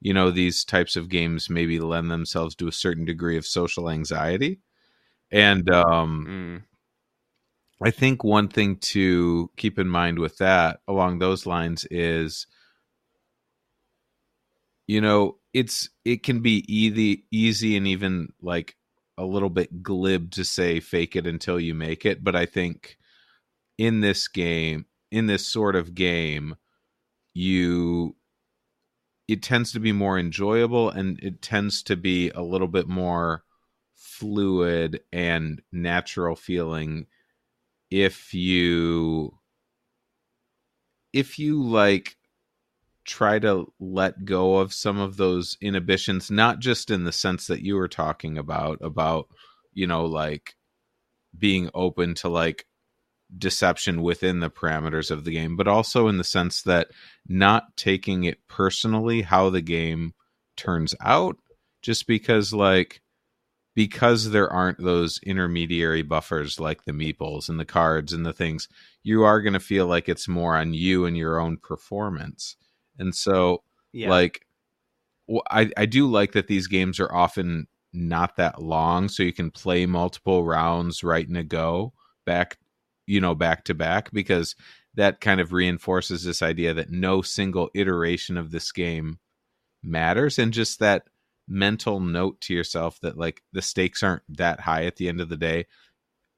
you 0.00 0.12
know 0.12 0.30
these 0.30 0.64
types 0.64 0.96
of 0.96 1.08
games 1.08 1.50
maybe 1.50 1.80
lend 1.80 2.10
themselves 2.10 2.54
to 2.54 2.68
a 2.68 2.72
certain 2.72 3.04
degree 3.04 3.36
of 3.36 3.46
social 3.46 3.90
anxiety 3.90 4.60
and 5.30 5.70
um, 5.70 6.26
mm. 6.28 7.86
i 7.86 7.90
think 7.90 8.22
one 8.22 8.48
thing 8.48 8.76
to 8.76 9.50
keep 9.56 9.78
in 9.78 9.88
mind 9.88 10.18
with 10.18 10.38
that 10.38 10.80
along 10.88 11.18
those 11.18 11.46
lines 11.46 11.86
is 11.90 12.46
you 14.86 15.00
know 15.00 15.38
it's 15.52 15.88
it 16.04 16.22
can 16.22 16.40
be 16.40 16.64
easy 16.68 17.24
easy 17.30 17.76
and 17.76 17.86
even 17.86 18.28
like 18.42 18.76
a 19.16 19.24
little 19.24 19.50
bit 19.50 19.82
glib 19.82 20.30
to 20.32 20.44
say 20.44 20.80
fake 20.80 21.16
it 21.16 21.26
until 21.26 21.58
you 21.58 21.74
make 21.74 22.04
it 22.04 22.22
but 22.22 22.34
i 22.34 22.44
think 22.44 22.98
in 23.78 24.00
this 24.00 24.28
game 24.28 24.84
in 25.10 25.26
this 25.26 25.46
sort 25.46 25.76
of 25.76 25.94
game 25.94 26.56
you 27.34 28.14
it 29.26 29.42
tends 29.42 29.72
to 29.72 29.80
be 29.80 29.92
more 29.92 30.18
enjoyable 30.18 30.90
and 30.90 31.18
it 31.20 31.40
tends 31.40 31.82
to 31.82 31.96
be 31.96 32.30
a 32.30 32.42
little 32.42 32.68
bit 32.68 32.88
more 32.88 33.42
fluid 33.94 35.00
and 35.12 35.62
natural 35.72 36.36
feeling 36.36 37.06
if 37.90 38.34
you 38.34 39.38
if 41.12 41.38
you 41.38 41.62
like 41.62 42.16
try 43.04 43.38
to 43.38 43.72
let 43.78 44.24
go 44.24 44.56
of 44.56 44.72
some 44.72 44.98
of 44.98 45.16
those 45.16 45.56
inhibitions 45.60 46.30
not 46.30 46.58
just 46.58 46.90
in 46.90 47.04
the 47.04 47.12
sense 47.12 47.46
that 47.46 47.62
you 47.62 47.76
were 47.76 47.88
talking 47.88 48.36
about 48.36 48.78
about 48.80 49.28
you 49.72 49.86
know 49.86 50.04
like 50.04 50.54
being 51.38 51.70
open 51.74 52.14
to 52.14 52.28
like 52.28 52.66
deception 53.36 54.02
within 54.02 54.40
the 54.40 54.50
parameters 54.50 55.10
of 55.10 55.24
the 55.24 55.32
game, 55.32 55.56
but 55.56 55.68
also 55.68 56.08
in 56.08 56.18
the 56.18 56.24
sense 56.24 56.62
that 56.62 56.88
not 57.26 57.76
taking 57.76 58.24
it 58.24 58.38
personally 58.48 59.22
how 59.22 59.50
the 59.50 59.62
game 59.62 60.14
turns 60.56 60.94
out, 61.00 61.36
just 61.82 62.06
because, 62.06 62.52
like, 62.52 63.00
because 63.74 64.30
there 64.30 64.50
aren't 64.50 64.78
those 64.78 65.18
intermediary 65.24 66.02
buffers 66.02 66.60
like 66.60 66.84
the 66.84 66.92
meeples 66.92 67.48
and 67.48 67.58
the 67.58 67.64
cards 67.64 68.12
and 68.12 68.24
the 68.24 68.32
things, 68.32 68.68
you 69.02 69.24
are 69.24 69.42
going 69.42 69.52
to 69.52 69.60
feel 69.60 69.86
like 69.86 70.08
it's 70.08 70.28
more 70.28 70.56
on 70.56 70.74
you 70.74 71.04
and 71.06 71.16
your 71.16 71.40
own 71.40 71.56
performance. 71.56 72.56
And 72.98 73.14
so, 73.14 73.62
yeah. 73.92 74.10
like, 74.10 74.46
I, 75.50 75.70
I 75.76 75.86
do 75.86 76.06
like 76.06 76.32
that 76.32 76.46
these 76.46 76.68
games 76.68 77.00
are 77.00 77.12
often 77.12 77.66
not 77.92 78.36
that 78.36 78.62
long, 78.62 79.08
so 79.08 79.22
you 79.22 79.32
can 79.32 79.50
play 79.50 79.86
multiple 79.86 80.44
rounds 80.44 81.02
right 81.02 81.26
in 81.28 81.36
a 81.36 81.44
go 81.44 81.92
back 82.24 82.58
you 83.06 83.20
know, 83.20 83.34
back 83.34 83.64
to 83.64 83.74
back 83.74 84.10
because 84.12 84.54
that 84.94 85.20
kind 85.20 85.40
of 85.40 85.52
reinforces 85.52 86.24
this 86.24 86.42
idea 86.42 86.74
that 86.74 86.90
no 86.90 87.22
single 87.22 87.70
iteration 87.74 88.36
of 88.36 88.50
this 88.50 88.72
game 88.72 89.18
matters 89.82 90.38
and 90.38 90.52
just 90.52 90.78
that 90.78 91.04
mental 91.46 92.00
note 92.00 92.40
to 92.40 92.54
yourself 92.54 92.98
that 93.00 93.18
like 93.18 93.42
the 93.52 93.60
stakes 93.60 94.02
aren't 94.02 94.22
that 94.28 94.60
high 94.60 94.86
at 94.86 94.96
the 94.96 95.08
end 95.08 95.20
of 95.20 95.28
the 95.28 95.36
day 95.36 95.66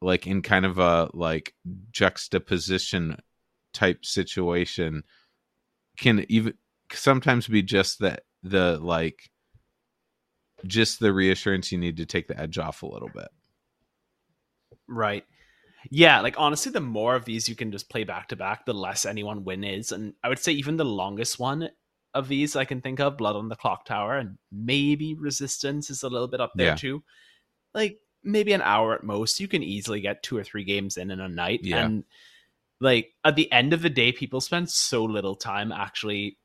like 0.03 0.27
in 0.27 0.43
kind 0.43 0.67
of 0.67 0.79
a 0.79 1.09
like 1.15 1.55
juxtaposition 1.93 3.17
type 3.73 4.05
situation 4.05 5.05
can 5.97 6.27
even 6.29 6.55
sometimes 6.93 7.47
be 7.47 7.63
just 7.63 8.01
that 8.01 8.25
the 8.43 8.79
like 8.79 9.31
just 10.67 10.99
the 10.99 11.13
reassurance 11.13 11.71
you 11.71 11.79
need 11.79 11.99
to 11.99 12.07
take 12.07 12.27
the 12.27 12.39
edge 12.39 12.59
off 12.59 12.83
a 12.83 12.87
little 12.87 13.11
bit. 13.15 13.29
Right 14.89 15.25
yeah 15.91 16.21
like 16.21 16.35
honestly 16.39 16.73
the 16.73 16.81
more 16.81 17.15
of 17.15 17.25
these 17.25 17.49
you 17.49 17.55
can 17.55 17.71
just 17.73 17.89
play 17.89 18.05
back 18.05 18.29
to 18.29 18.37
back 18.37 18.65
the 18.67 18.73
less 18.75 19.05
anyone 19.05 19.45
win 19.45 19.65
is 19.65 19.93
and 19.93 20.15
i 20.25 20.29
would 20.29 20.39
say 20.39 20.53
even 20.53 20.77
the 20.77 20.85
longest 20.85 21.39
one 21.39 21.69
of 22.15 22.29
these 22.29 22.57
i 22.57 22.65
can 22.65 22.81
think 22.81 23.01
of 23.01 23.17
Blood 23.17 23.37
on 23.37 23.49
the 23.49 23.57
Clocktower 23.57 24.19
and 24.21 24.39
maybe 24.51 25.15
resistance 25.15 25.91
is 25.91 26.03
a 26.03 26.09
little 26.09 26.29
bit 26.29 26.41
up 26.41 26.53
there 26.55 26.69
Yeah. 26.69 26.75
too 26.77 27.03
like 27.75 27.99
maybe 28.25 28.53
an 28.53 28.63
hour 28.63 28.95
at 28.95 29.05
most 29.05 29.39
you 29.41 29.49
can 29.49 29.63
easily 29.63 30.01
get 30.01 30.23
two 30.23 30.37
or 30.37 30.45
three 30.45 30.65
games 30.65 30.97
in 30.97 31.11
in 31.11 31.21
a 31.21 31.29
night 31.29 31.61
Yeah. 31.63 31.85
and 31.85 32.05
like 32.81 33.13
at 33.25 33.37
the 33.37 33.51
end 33.53 33.73
of 33.73 33.83
the 33.83 33.91
day 33.91 34.13
people 34.13 34.41
spend 34.41 34.71
so 34.71 35.05
little 35.05 35.37
time 35.37 35.73
actually 35.73 36.39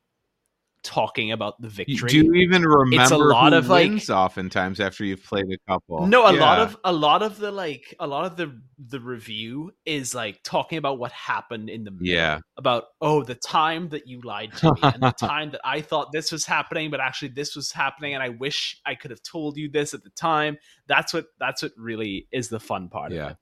talking 0.83 1.31
about 1.31 1.61
the 1.61 1.69
victory 1.69 2.09
do 2.09 2.17
you 2.17 2.33
even 2.33 2.63
remember 2.63 3.03
It's 3.03 3.11
a 3.11 3.17
lot 3.17 3.53
of, 3.53 3.67
like- 3.69 4.09
oftentimes 4.09 4.79
after 4.79 5.05
you've 5.05 5.23
played 5.23 5.45
a 5.51 5.57
couple 5.71 6.07
No, 6.07 6.29
a 6.29 6.33
lot 6.33 6.59
of 6.59 6.77
a 6.83 6.91
lot 6.91 7.21
of 7.21 7.38
the 7.38 7.51
like 7.51 7.93
a 8.00 8.07
lot 8.07 8.25
of 8.25 8.35
the 8.35 8.59
the 8.88 9.00
review 9.00 9.71
is 9.85 10.15
like 10.15 10.41
talking 10.43 10.79
about 10.79 10.97
what 10.97 11.11
happened 11.11 11.69
in 11.69 11.83
the 11.83 11.91
middle. 11.91 12.07
Yeah. 12.07 12.39
About 12.57 12.85
oh 13.00 13.23
the 13.23 13.35
time 13.35 13.89
that 13.89 14.07
you 14.07 14.21
lied 14.21 14.53
to 14.57 14.73
me 14.73 14.79
and 14.81 15.03
the 15.03 15.11
time 15.19 15.51
that 15.51 15.61
I 15.63 15.81
thought 15.81 16.11
this 16.11 16.31
was 16.31 16.45
happening, 16.45 16.89
but 16.89 17.00
actually 17.00 17.29
this 17.29 17.55
was 17.55 17.71
happening, 17.71 18.15
and 18.15 18.23
I 18.23 18.29
wish 18.29 18.81
I 18.85 18.95
could 18.95 19.11
have 19.11 19.21
told 19.21 19.57
you 19.57 19.69
this 19.69 19.93
at 19.93 20.03
the 20.03 20.09
time. 20.11 20.57
That's 20.88 21.13
what 21.13 21.27
that's 21.39 21.61
what 21.61 21.73
really 21.77 22.27
is 22.31 22.50
the 22.50 22.59
fun 22.59 22.89
part 22.89 23.11
Yeah. 23.11 23.25
of 23.25 23.31
it. 23.31 23.38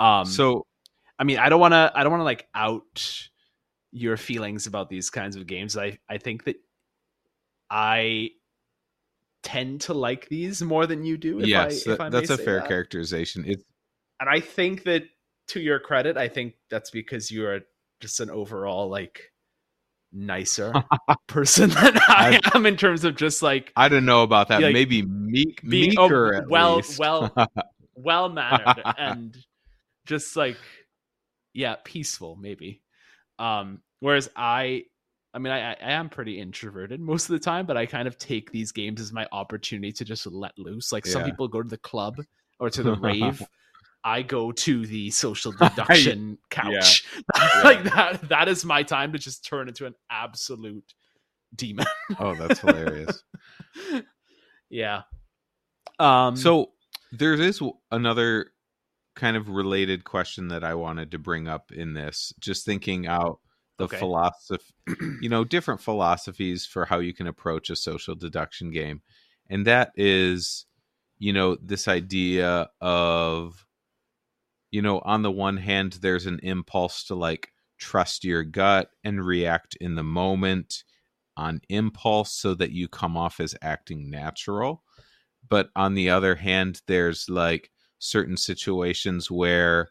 Um 0.00 0.24
so 0.24 0.66
I 1.20 1.22
mean 1.24 1.38
I 1.38 1.48
don't 1.48 1.60
wanna 1.60 1.92
I 1.94 2.02
don't 2.02 2.10
wanna 2.10 2.24
like 2.24 2.48
out 2.52 3.28
your 3.94 4.16
feelings 4.16 4.66
about 4.66 4.90
these 4.90 5.08
kinds 5.08 5.36
of 5.36 5.46
games. 5.46 5.76
I 5.76 5.98
I 6.08 6.18
think 6.18 6.44
that 6.44 6.56
I 7.70 8.30
tend 9.42 9.82
to 9.82 9.94
like 9.94 10.28
these 10.28 10.62
more 10.62 10.86
than 10.86 11.04
you 11.04 11.16
do. 11.16 11.40
If 11.40 11.46
yes 11.46 11.86
I, 11.86 11.92
if 11.92 11.98
that- 11.98 12.04
I 12.04 12.08
that's 12.10 12.30
a 12.30 12.36
fair 12.38 12.60
that. 12.60 12.68
characterization 12.68 13.44
it's 13.46 13.62
and 14.20 14.28
I 14.28 14.40
think 14.40 14.84
that 14.84 15.04
to 15.48 15.60
your 15.60 15.78
credit, 15.78 16.16
I 16.16 16.28
think 16.28 16.54
that's 16.70 16.90
because 16.90 17.30
you're 17.30 17.60
just 18.00 18.20
an 18.20 18.30
overall 18.30 18.88
like 18.88 19.20
nicer 20.12 20.72
person 21.26 21.70
than 21.70 21.98
I 22.08 22.40
am 22.54 22.66
in 22.66 22.76
terms 22.76 23.04
of 23.04 23.16
just 23.16 23.42
like 23.42 23.72
i 23.74 23.88
don't 23.88 24.04
know 24.04 24.22
about 24.22 24.46
that 24.48 24.62
Like, 24.62 24.72
maybe 24.72 25.02
meek 25.02 25.60
being 25.68 25.94
oh, 25.98 26.04
meeker 26.04 26.34
at 26.34 26.48
well 26.48 26.80
well 26.98 27.34
well 27.96 28.28
mannered 28.28 28.80
and 28.96 29.36
just 30.06 30.36
like 30.36 30.56
yeah 31.52 31.76
peaceful 31.84 32.36
maybe 32.40 32.83
um 33.38 33.80
whereas 34.00 34.28
i 34.36 34.84
i 35.32 35.38
mean 35.38 35.52
I, 35.52 35.72
I 35.72 35.92
am 35.92 36.08
pretty 36.08 36.40
introverted 36.40 37.00
most 37.12 37.28
of 37.28 37.32
the 37.32 37.38
time 37.38 37.66
but 37.66 37.76
i 37.76 37.86
kind 37.86 38.06
of 38.06 38.18
take 38.18 38.50
these 38.52 38.72
games 38.72 39.00
as 39.00 39.12
my 39.12 39.26
opportunity 39.32 39.92
to 39.92 40.04
just 40.04 40.26
let 40.26 40.56
loose. 40.58 40.92
Like 40.92 41.06
some 41.06 41.24
people 41.24 41.48
go 41.48 41.62
to 41.62 41.68
the 41.68 41.78
club 41.78 42.16
or 42.60 42.70
to 42.70 42.82
the 42.82 42.94
rave. 42.94 43.42
I 44.06 44.20
go 44.20 44.52
to 44.52 44.86
the 44.86 45.10
social 45.10 45.52
deduction 45.52 46.38
couch. 46.50 47.06
Like 47.64 47.82
that 47.84 48.28
that 48.28 48.48
is 48.48 48.64
my 48.64 48.82
time 48.82 49.12
to 49.12 49.18
just 49.18 49.44
turn 49.44 49.68
into 49.68 49.86
an 49.86 49.94
absolute 50.10 50.92
demon. 51.56 51.86
Oh 52.18 52.34
that's 52.34 52.60
hilarious. 52.60 53.22
Yeah. 54.68 55.02
Um 55.98 56.36
So 56.36 56.72
there 57.12 57.34
is 57.34 57.62
another 57.90 58.52
kind 59.14 59.36
of 59.36 59.48
related 59.48 60.04
question 60.04 60.48
that 60.48 60.64
I 60.64 60.74
wanted 60.74 61.10
to 61.12 61.18
bring 61.18 61.48
up 61.48 61.72
in 61.72 61.94
this. 61.94 62.32
Just 62.40 62.64
thinking 62.64 63.06
out 63.06 63.40
the 63.78 63.88
Okay. 63.88 63.88
philosophy, 63.88 64.64
you 65.20 65.28
know, 65.28 65.44
different 65.44 65.80
philosophies 65.80 66.66
for 66.66 66.84
how 66.86 66.98
you 67.00 67.14
can 67.14 67.26
approach 67.26 67.70
a 67.70 67.76
social 67.76 68.14
deduction 68.14 68.70
game, 68.70 69.02
and 69.48 69.66
that 69.66 69.92
is, 69.96 70.66
you 71.18 71.32
know, 71.32 71.56
this 71.62 71.88
idea 71.88 72.68
of, 72.80 73.66
you 74.70 74.82
know, 74.82 75.00
on 75.00 75.22
the 75.22 75.30
one 75.30 75.56
hand, 75.56 75.94
there's 76.02 76.26
an 76.26 76.40
impulse 76.42 77.04
to 77.04 77.14
like 77.14 77.52
trust 77.78 78.24
your 78.24 78.42
gut 78.44 78.88
and 79.02 79.24
react 79.24 79.76
in 79.80 79.94
the 79.94 80.02
moment 80.04 80.84
on 81.36 81.60
impulse 81.68 82.32
so 82.32 82.54
that 82.54 82.70
you 82.72 82.88
come 82.88 83.16
off 83.16 83.40
as 83.40 83.56
acting 83.62 84.08
natural 84.08 84.84
but 85.48 85.70
on 85.76 85.94
the 85.94 86.10
other 86.10 86.34
hand 86.36 86.82
there's 86.88 87.28
like 87.28 87.70
certain 88.04 88.36
situations 88.36 89.30
where 89.30 89.90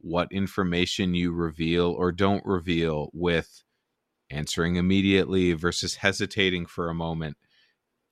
what 0.00 0.30
information 0.30 1.14
you 1.14 1.32
reveal 1.32 1.90
or 1.90 2.12
don't 2.12 2.44
reveal 2.44 3.10
with 3.12 3.64
answering 4.30 4.76
immediately 4.76 5.52
versus 5.52 5.96
hesitating 5.96 6.66
for 6.66 6.88
a 6.88 6.94
moment 6.94 7.36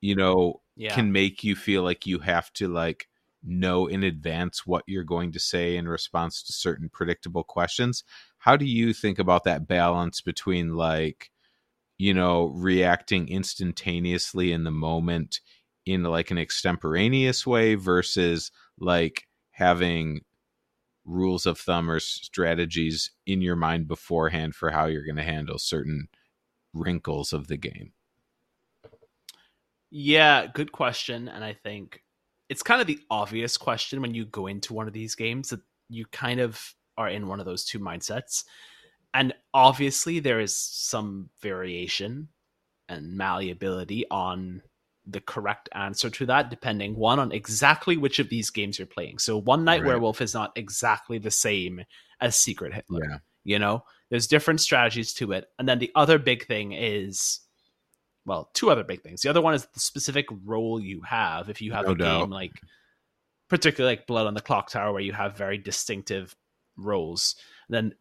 you 0.00 0.14
know 0.14 0.60
yeah. 0.76 0.94
can 0.94 1.12
make 1.12 1.44
you 1.44 1.54
feel 1.54 1.82
like 1.82 2.06
you 2.06 2.18
have 2.18 2.52
to 2.52 2.68
like 2.68 3.08
know 3.42 3.86
in 3.86 4.02
advance 4.02 4.66
what 4.66 4.84
you're 4.86 5.04
going 5.04 5.32
to 5.32 5.40
say 5.40 5.76
in 5.76 5.88
response 5.88 6.42
to 6.42 6.52
certain 6.52 6.88
predictable 6.88 7.42
questions. 7.42 8.04
How 8.38 8.56
do 8.56 8.64
you 8.64 8.92
think 8.92 9.18
about 9.18 9.44
that 9.44 9.66
balance 9.66 10.20
between 10.20 10.74
like 10.74 11.30
you 11.98 12.14
know 12.14 12.46
reacting 12.54 13.28
instantaneously 13.28 14.52
in 14.52 14.64
the 14.64 14.70
moment 14.70 15.40
in 15.84 16.04
like 16.04 16.30
an 16.30 16.38
extemporaneous 16.38 17.46
way 17.46 17.74
versus 17.74 18.50
like 18.78 19.26
having 19.62 20.22
rules 21.04 21.46
of 21.46 21.58
thumb 21.58 21.90
or 21.90 22.00
strategies 22.00 23.10
in 23.26 23.40
your 23.40 23.56
mind 23.56 23.88
beforehand 23.88 24.54
for 24.54 24.70
how 24.70 24.86
you're 24.86 25.04
going 25.04 25.16
to 25.16 25.22
handle 25.22 25.58
certain 25.58 26.08
wrinkles 26.74 27.32
of 27.32 27.48
the 27.48 27.56
game 27.56 27.92
Yeah, 29.90 30.46
good 30.46 30.72
question. 30.72 31.28
And 31.28 31.44
I 31.44 31.52
think 31.52 32.02
it's 32.48 32.62
kind 32.62 32.80
of 32.80 32.86
the 32.86 33.00
obvious 33.10 33.58
question 33.58 34.00
when 34.00 34.14
you 34.14 34.24
go 34.24 34.46
into 34.46 34.72
one 34.72 34.86
of 34.86 34.94
these 34.94 35.14
games 35.14 35.50
that 35.50 35.60
you 35.90 36.06
kind 36.06 36.40
of 36.40 36.74
are 36.96 37.08
in 37.08 37.26
one 37.26 37.40
of 37.40 37.46
those 37.46 37.64
two 37.64 37.78
mindsets. 37.78 38.44
And 39.12 39.34
obviously, 39.52 40.18
there 40.18 40.40
is 40.40 40.56
some 40.56 41.28
variation 41.42 42.28
and 42.88 43.16
malleability 43.16 44.06
on 44.10 44.62
the 45.06 45.20
correct 45.20 45.68
answer 45.72 46.08
to 46.10 46.26
that, 46.26 46.48
depending 46.50 46.94
one 46.96 47.18
on 47.18 47.32
exactly 47.32 47.96
which 47.96 48.18
of 48.20 48.28
these 48.28 48.50
games 48.50 48.78
you're 48.78 48.86
playing. 48.86 49.18
So, 49.18 49.36
One 49.36 49.64
Night 49.64 49.80
Right. 49.80 49.88
Werewolf 49.88 50.20
is 50.20 50.34
not 50.34 50.52
exactly 50.56 51.18
the 51.18 51.30
same 51.30 51.82
as 52.20 52.36
Secret 52.36 52.72
Hitler 52.72 53.00
yeah 53.10 53.18
you 53.44 53.58
know 53.58 53.82
there's 54.08 54.28
different 54.28 54.60
strategies 54.60 55.12
to 55.12 55.32
it 55.32 55.46
and 55.58 55.68
then 55.68 55.80
the 55.80 55.90
other 55.96 56.16
big 56.16 56.46
thing 56.46 56.70
is 56.70 57.40
well 58.24 58.48
two 58.54 58.70
other 58.70 58.84
big 58.84 59.02
things 59.02 59.20
the 59.22 59.28
other 59.28 59.40
one 59.40 59.52
is 59.54 59.66
the 59.74 59.80
specific 59.80 60.26
role 60.44 60.78
you 60.80 61.02
have 61.02 61.50
if 61.50 61.60
you 61.60 61.72
have 61.72 61.84
No 61.86 61.90
a 61.90 61.96
doubt. 61.96 62.20
game 62.20 62.30
like 62.30 62.52
particularly 63.48 63.96
like 63.96 64.06
Blood 64.06 64.28
on 64.28 64.34
the 64.34 64.40
Clocktower 64.40 64.92
where 64.92 65.02
you 65.02 65.12
have 65.12 65.36
very 65.36 65.58
distinctive 65.58 66.36
roles 66.76 67.34
then 67.68 67.92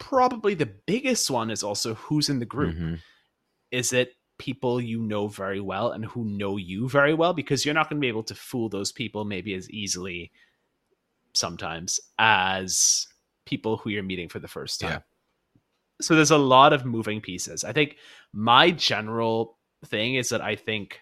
probably 0.00 0.54
the 0.54 0.66
biggest 0.86 1.30
one 1.30 1.52
is 1.52 1.62
also 1.62 1.94
who's 1.94 2.28
in 2.28 2.40
the 2.40 2.44
group 2.46 2.74
Mhm. 2.74 2.98
is 3.70 3.92
it 3.92 4.14
people 4.38 4.80
you 4.80 5.00
know 5.00 5.28
very 5.28 5.60
well 5.60 5.92
and 5.92 6.04
who 6.04 6.24
know 6.24 6.56
you 6.56 6.88
very 6.88 7.14
well 7.14 7.32
because 7.32 7.64
you're 7.64 7.74
not 7.74 7.88
going 7.88 8.00
to 8.00 8.04
be 8.04 8.08
able 8.08 8.22
to 8.24 8.34
fool 8.34 8.68
those 8.68 8.90
people 8.90 9.24
maybe 9.24 9.54
as 9.54 9.70
easily 9.70 10.32
sometimes 11.32 12.00
as 12.18 13.06
people 13.44 13.76
who 13.76 13.90
you're 13.90 14.02
meeting 14.02 14.28
for 14.28 14.38
the 14.38 14.48
first 14.48 14.80
time. 14.80 14.90
Yeah. 14.90 14.98
So 16.00 16.14
there's 16.14 16.30
a 16.30 16.38
lot 16.38 16.72
of 16.72 16.84
moving 16.84 17.20
pieces. 17.20 17.62
I 17.62 17.72
think 17.72 17.96
my 18.32 18.70
general 18.70 19.58
thing 19.86 20.16
is 20.16 20.30
that 20.30 20.40
I 20.40 20.56
think 20.56 21.00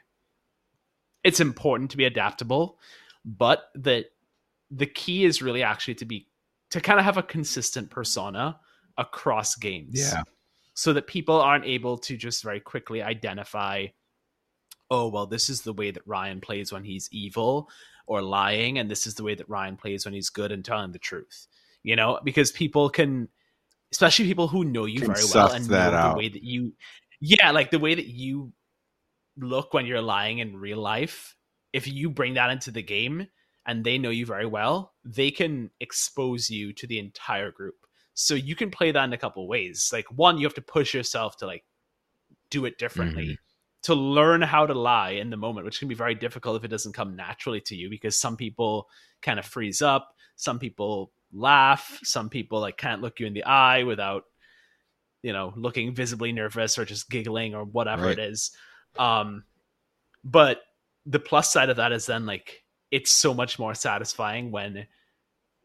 it's 1.24 1.40
important 1.40 1.90
to 1.92 1.96
be 1.96 2.04
adaptable, 2.04 2.78
but 3.24 3.70
that 3.74 4.06
the 4.70 4.86
key 4.86 5.24
is 5.24 5.40
really 5.40 5.62
actually 5.62 5.94
to 5.96 6.04
be 6.04 6.28
to 6.70 6.80
kind 6.80 6.98
of 6.98 7.04
have 7.04 7.18
a 7.18 7.22
consistent 7.22 7.90
persona 7.90 8.58
across 8.96 9.54
games 9.54 9.98
yeah 9.98 10.22
so 10.74 10.92
that 10.92 11.06
people 11.06 11.40
aren't 11.40 11.64
able 11.64 11.98
to 11.98 12.16
just 12.16 12.42
very 12.42 12.60
quickly 12.60 13.02
identify 13.02 13.86
oh 14.90 15.08
well 15.08 15.26
this 15.26 15.48
is 15.48 15.62
the 15.62 15.72
way 15.72 15.90
that 15.90 16.06
ryan 16.06 16.40
plays 16.40 16.72
when 16.72 16.84
he's 16.84 17.08
evil 17.12 17.68
or 18.06 18.22
lying 18.22 18.78
and 18.78 18.90
this 18.90 19.06
is 19.06 19.14
the 19.14 19.24
way 19.24 19.34
that 19.34 19.48
ryan 19.48 19.76
plays 19.76 20.04
when 20.04 20.14
he's 20.14 20.30
good 20.30 20.52
and 20.52 20.64
telling 20.64 20.92
the 20.92 20.98
truth 20.98 21.46
you 21.82 21.96
know 21.96 22.18
because 22.24 22.52
people 22.52 22.88
can 22.88 23.28
especially 23.90 24.26
people 24.26 24.48
who 24.48 24.64
know 24.64 24.86
you 24.86 25.00
very 25.00 25.24
well 25.34 25.52
and 25.52 25.68
know 25.68 25.76
out. 25.76 26.12
the 26.12 26.18
way 26.18 26.28
that 26.28 26.42
you 26.42 26.72
yeah 27.20 27.50
like 27.50 27.70
the 27.70 27.78
way 27.78 27.94
that 27.94 28.06
you 28.06 28.52
look 29.36 29.72
when 29.72 29.86
you're 29.86 30.02
lying 30.02 30.38
in 30.38 30.56
real 30.56 30.78
life 30.78 31.36
if 31.72 31.88
you 31.88 32.10
bring 32.10 32.34
that 32.34 32.50
into 32.50 32.70
the 32.70 32.82
game 32.82 33.26
and 33.66 33.84
they 33.84 33.96
know 33.98 34.10
you 34.10 34.26
very 34.26 34.46
well 34.46 34.92
they 35.04 35.30
can 35.30 35.70
expose 35.80 36.50
you 36.50 36.72
to 36.72 36.86
the 36.86 36.98
entire 36.98 37.50
group 37.50 37.81
so 38.14 38.34
you 38.34 38.54
can 38.54 38.70
play 38.70 38.90
that 38.92 39.04
in 39.04 39.12
a 39.12 39.18
couple 39.18 39.46
ways 39.48 39.90
like 39.92 40.06
one 40.16 40.38
you 40.38 40.46
have 40.46 40.54
to 40.54 40.62
push 40.62 40.92
yourself 40.94 41.36
to 41.36 41.46
like 41.46 41.64
do 42.50 42.64
it 42.66 42.78
differently 42.78 43.38
to 43.82 43.94
learn 43.94 44.40
how 44.40 44.64
to 44.64 44.74
lie 44.74 45.10
in 45.10 45.28
the 45.28 45.36
moment, 45.36 45.64
which 45.64 45.80
can 45.80 45.88
be 45.88 45.94
very 45.96 46.14
difficult 46.14 46.56
if 46.56 46.62
it 46.64 46.68
doesn't 46.68 46.92
come 46.92 47.16
naturally 47.16 47.60
to 47.60 47.74
you 47.74 47.90
because 47.90 48.16
some 48.16 48.36
people 48.36 48.86
kind 49.22 49.40
of 49.40 49.44
freeze 49.44 49.82
up, 49.82 50.14
some 50.36 50.60
people 50.60 51.10
laugh, 51.32 51.98
some 52.04 52.28
people 52.28 52.60
like 52.60 52.76
can't 52.76 53.02
look 53.02 53.18
you 53.18 53.26
in 53.26 53.34
the 53.34 53.42
eye 53.42 53.82
without 53.82 54.22
you 55.22 55.32
know 55.32 55.52
looking 55.56 55.94
visibly 55.94 56.30
nervous 56.32 56.78
or 56.78 56.84
just 56.84 57.10
giggling 57.10 57.54
or 57.54 57.64
whatever 57.64 58.04
Right. 58.04 58.18
it 58.18 58.30
is. 58.30 58.52
Um 58.98 59.44
but 60.22 60.60
the 61.06 61.18
plus 61.18 61.52
side 61.52 61.70
of 61.70 61.78
that 61.78 61.90
is 61.90 62.06
then 62.06 62.24
like 62.24 62.62
it's 62.92 63.10
so 63.10 63.34
much 63.34 63.58
more 63.58 63.74
satisfying 63.74 64.52
when 64.52 64.86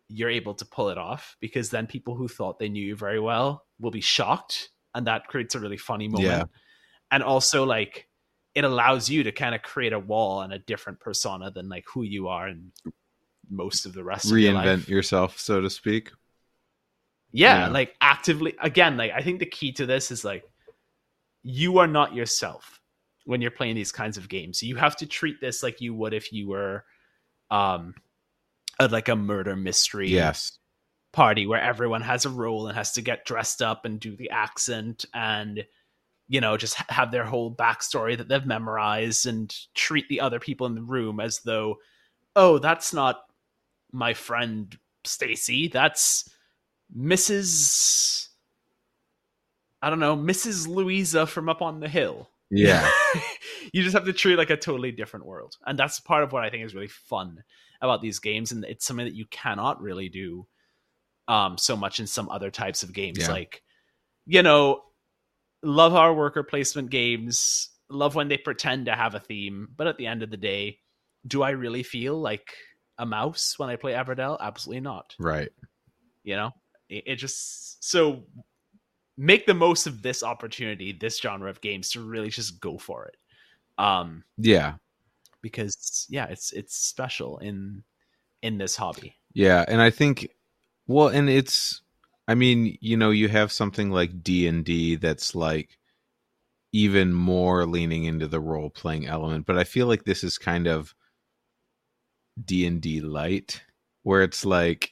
you're 0.09 0.29
able 0.29 0.53
to 0.53 0.65
pull 0.65 0.89
it 0.89 0.97
off 0.97 1.35
because 1.41 1.69
then 1.69 1.85
people 1.87 2.15
who 2.15 2.27
thought 2.27 2.59
they 2.59 2.69
knew 2.69 2.83
you 2.83 2.95
very 2.95 3.19
well 3.19 3.65
will 3.79 3.91
be 3.91 4.01
shocked 4.01 4.69
and 4.95 5.07
that 5.07 5.27
creates 5.27 5.53
a 5.55 5.59
really 5.59 5.77
funny 5.77 6.07
moment 6.07 6.25
Yeah. 6.29 6.43
and 7.11 7.21
also 7.23 7.65
like 7.65 8.07
it 8.55 8.63
allows 8.63 9.09
you 9.09 9.23
to 9.23 9.31
kind 9.31 9.53
of 9.53 9.61
create 9.61 9.93
a 9.93 9.99
wall 9.99 10.41
and 10.41 10.51
a 10.53 10.59
different 10.59 10.99
persona 10.99 11.51
than 11.51 11.69
like 11.69 11.83
who 11.93 12.03
you 12.03 12.27
are 12.29 12.47
and 12.47 12.71
most 13.49 13.85
of 13.85 13.93
the 13.93 14.03
rest 14.03 14.25
of 14.31 14.37
your. 14.37 14.53
Reinvent 14.53 14.87
yourself, 14.87 15.37
so 15.39 15.61
to 15.61 15.69
speak. 15.69 16.11
yeah, 17.31 17.65
Yeah. 17.65 17.67
like 17.69 17.95
actively 18.01 18.55
again 18.61 18.97
like 18.97 19.11
i 19.11 19.21
think 19.21 19.39
the 19.39 19.45
key 19.45 19.71
to 19.73 19.85
this 19.85 20.11
is 20.11 20.23
like 20.23 20.43
you 21.43 21.77
are 21.77 21.87
not 21.87 22.15
yourself 22.15 22.81
when 23.25 23.41
you're 23.41 23.51
playing 23.51 23.75
these 23.75 23.91
kinds 23.91 24.17
of 24.17 24.27
games 24.29 24.63
you 24.63 24.75
have 24.77 24.95
to 24.97 25.05
treat 25.05 25.39
this 25.41 25.61
like 25.63 25.81
you 25.81 25.93
would 25.93 26.13
if 26.13 26.31
you 26.31 26.47
were 26.47 26.83
um 27.51 27.93
a, 28.79 28.87
like 28.87 29.09
a 29.09 29.15
murder 29.15 29.55
mystery 29.55 30.09
Yes. 30.09 30.57
party 31.13 31.47
where 31.47 31.61
everyone 31.61 32.01
has 32.01 32.25
a 32.25 32.29
role 32.29 32.67
and 32.67 32.77
has 32.77 32.91
to 32.93 33.01
get 33.01 33.25
dressed 33.25 33.61
up 33.61 33.85
and 33.85 33.99
do 33.99 34.15
the 34.15 34.29
accent 34.29 35.05
and 35.13 35.65
you 36.27 36.41
know 36.41 36.57
just 36.57 36.75
have 36.89 37.09
their 37.11 37.23
whole 37.23 37.53
backstory 37.53 38.17
that 38.17 38.27
they've 38.27 38.45
memorized 38.45 39.25
and 39.25 39.55
treat 39.73 40.07
the 40.09 40.19
other 40.21 40.39
people 40.39 40.67
in 40.67 40.75
the 40.75 40.81
room 40.81 41.19
as 41.19 41.39
though 41.39 41.77
oh 42.35 42.59
that's 42.59 42.93
not 42.93 43.21
my 43.91 44.13
friend 44.13 44.77
Stacy 45.05 45.69
that's 45.69 46.29
Mrs 46.95 48.27
I 49.81 49.89
don't 49.89 49.99
know 49.99 50.17
Mrs 50.17 50.67
Louisa 50.67 51.25
from 51.25 51.49
up 51.49 51.61
on 51.61 51.79
the 51.79 51.87
hill 51.89 52.29
Yeah. 52.49 52.89
you 53.73 53.83
just 53.83 53.95
have 53.95 54.05
to 54.05 54.13
treat 54.13 54.37
like 54.37 54.49
a 54.49 54.57
totally 54.57 54.91
different 54.91 55.25
world 55.25 55.55
and 55.65 55.77
that's 55.79 55.99
part 55.99 56.23
of 56.23 56.31
what 56.31 56.43
i 56.43 56.49
think 56.49 56.63
is 56.65 56.75
really 56.75 56.87
fun 56.87 57.43
about 57.81 58.01
these 58.01 58.19
games 58.19 58.51
and 58.51 58.63
it's 58.65 58.85
something 58.85 59.05
that 59.05 59.15
you 59.15 59.25
cannot 59.27 59.81
really 59.81 60.09
do 60.09 60.47
um 61.27 61.57
so 61.57 61.75
much 61.75 61.99
in 61.99 62.07
some 62.07 62.29
other 62.29 62.49
types 62.49 62.83
of 62.83 62.93
games 62.93 63.19
Yeah. 63.19 63.31
like 63.31 63.61
you 64.25 64.43
know 64.43 64.81
love 65.63 65.93
our 65.93 66.13
worker 66.13 66.43
placement 66.43 66.89
games 66.89 67.69
love 67.89 68.15
when 68.15 68.27
they 68.27 68.37
pretend 68.37 68.85
to 68.85 68.93
have 68.93 69.15
a 69.15 69.19
theme 69.19 69.69
but 69.75 69.87
at 69.87 69.97
the 69.97 70.07
end 70.07 70.23
of 70.23 70.29
the 70.29 70.37
day 70.37 70.79
do 71.25 71.41
i 71.41 71.51
really 71.51 71.83
feel 71.83 72.19
like 72.19 72.53
a 72.97 73.05
mouse 73.05 73.55
when 73.57 73.69
i 73.69 73.75
play 73.75 73.93
everdell 73.93 74.37
absolutely 74.39 74.81
not 74.81 75.15
right. 75.19 75.49
you 76.23 76.35
know 76.35 76.51
it, 76.89 77.03
it 77.07 77.15
just 77.15 77.83
so 77.83 78.23
make 79.17 79.45
the 79.45 79.53
most 79.53 79.87
of 79.87 80.01
this 80.01 80.23
opportunity 80.23 80.91
this 80.91 81.19
genre 81.19 81.49
of 81.49 81.61
games 81.61 81.89
to 81.91 82.01
really 82.01 82.29
just 82.29 82.59
go 82.59 82.77
for 82.77 83.05
it 83.05 83.17
um 83.77 84.23
Yeah. 84.37 84.75
Because 85.41 86.05
yeah 86.09 86.25
it's 86.25 86.51
it's 86.51 86.75
special 86.75 87.37
in 87.39 87.83
in 88.41 88.57
this 88.57 88.75
hobby. 88.75 89.15
Yeah, 89.33 89.65
and 89.67 89.81
I 89.81 89.89
think 89.89 90.29
well, 90.87 91.09
and 91.09 91.29
it's 91.29 91.81
I 92.27 92.35
mean, 92.35 92.77
you 92.81 92.97
know, 92.97 93.11
you 93.11 93.29
have 93.29 93.51
something 93.51 93.89
like 93.89 94.21
D&D 94.21 94.95
that's 94.97 95.33
like 95.33 95.77
even 96.73 97.13
more 97.13 97.65
leaning 97.65 98.03
into 98.03 98.27
the 98.27 98.39
role 98.39 98.69
playing 98.69 99.07
element, 99.07 99.45
but 99.45 99.57
I 99.57 99.63
feel 99.63 99.87
like 99.87 100.03
this 100.03 100.23
is 100.23 100.37
kind 100.37 100.67
of 100.67 100.93
D&D 102.43 103.01
light 103.01 103.63
where 104.03 104.21
it's 104.21 104.45
like 104.45 104.91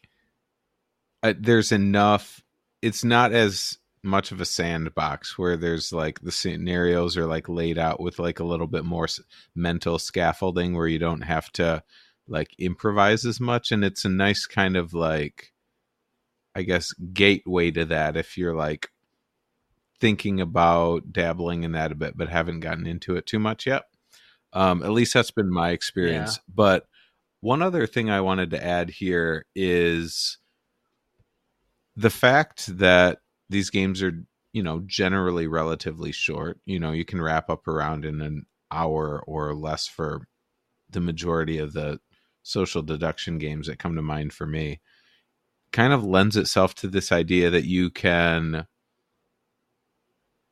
uh, 1.23 1.33
there's 1.37 1.71
enough 1.71 2.41
it's 2.81 3.03
not 3.03 3.33
as 3.33 3.77
much 4.05 4.31
of 4.31 4.39
a 4.39 4.45
sandbox 4.45 5.37
where 5.37 5.57
there's 5.57 5.91
like 5.91 6.21
the 6.21 6.31
scenarios 6.31 7.17
are 7.17 7.25
like 7.25 7.49
laid 7.49 7.77
out 7.77 7.99
with 7.99 8.19
like 8.19 8.39
a 8.39 8.45
little 8.45 8.67
bit 8.67 8.85
more 8.85 9.05
s- 9.05 9.19
mental 9.55 9.99
scaffolding 9.99 10.75
where 10.75 10.87
you 10.87 10.99
don't 10.99 11.21
have 11.21 11.51
to 11.51 11.83
like 12.27 12.55
improvise 12.57 13.25
as 13.25 13.39
much 13.39 13.71
and 13.71 13.83
it's 13.83 14.05
a 14.05 14.09
nice 14.09 14.45
kind 14.45 14.75
of 14.77 14.93
like 14.93 15.51
i 16.55 16.61
guess 16.63 16.93
gateway 17.13 17.69
to 17.69 17.85
that 17.85 18.15
if 18.15 18.37
you're 18.37 18.55
like 18.55 18.89
thinking 19.99 20.41
about 20.41 21.11
dabbling 21.11 21.63
in 21.63 21.71
that 21.73 21.91
a 21.91 21.95
bit 21.95 22.17
but 22.17 22.29
haven't 22.29 22.59
gotten 22.59 22.85
into 22.85 23.15
it 23.15 23.25
too 23.25 23.39
much 23.39 23.65
yet. 23.65 23.83
Um 24.53 24.83
at 24.83 24.91
least 24.91 25.13
that's 25.13 25.31
been 25.31 25.51
my 25.51 25.71
experience. 25.71 26.39
But 26.53 26.87
one 27.41 27.61
other 27.61 27.87
thing 27.87 28.09
i 28.09 28.21
wanted 28.21 28.51
to 28.51 28.63
add 28.63 28.89
here 28.89 29.45
is 29.55 30.37
the 31.95 32.09
fact 32.09 32.77
that 32.77 33.19
these 33.49 33.69
games 33.69 34.01
are 34.03 34.23
you 34.53 34.63
know 34.63 34.81
generally 34.85 35.47
relatively 35.47 36.11
short. 36.11 36.59
You 36.65 36.79
know 36.79 36.91
you 36.91 37.05
can 37.05 37.21
wrap 37.21 37.49
up 37.49 37.67
around 37.67 38.05
in 38.05 38.21
an 38.21 38.45
hour 38.71 39.23
or 39.27 39.53
less 39.55 39.87
for 39.87 40.27
the 40.89 41.01
majority 41.01 41.57
of 41.59 41.73
the 41.73 41.99
social 42.43 42.81
deduction 42.83 43.37
games 43.39 43.67
that 43.67 43.79
come 43.79 43.95
to 43.95 44.01
mind 44.01 44.33
for 44.33 44.47
me. 44.47 44.81
Kind 45.71 45.93
of 45.93 46.03
lends 46.05 46.37
itself 46.37 46.75
to 46.75 46.87
this 46.87 47.11
idea 47.11 47.49
that 47.51 47.65
you 47.65 47.89
can 47.91 48.67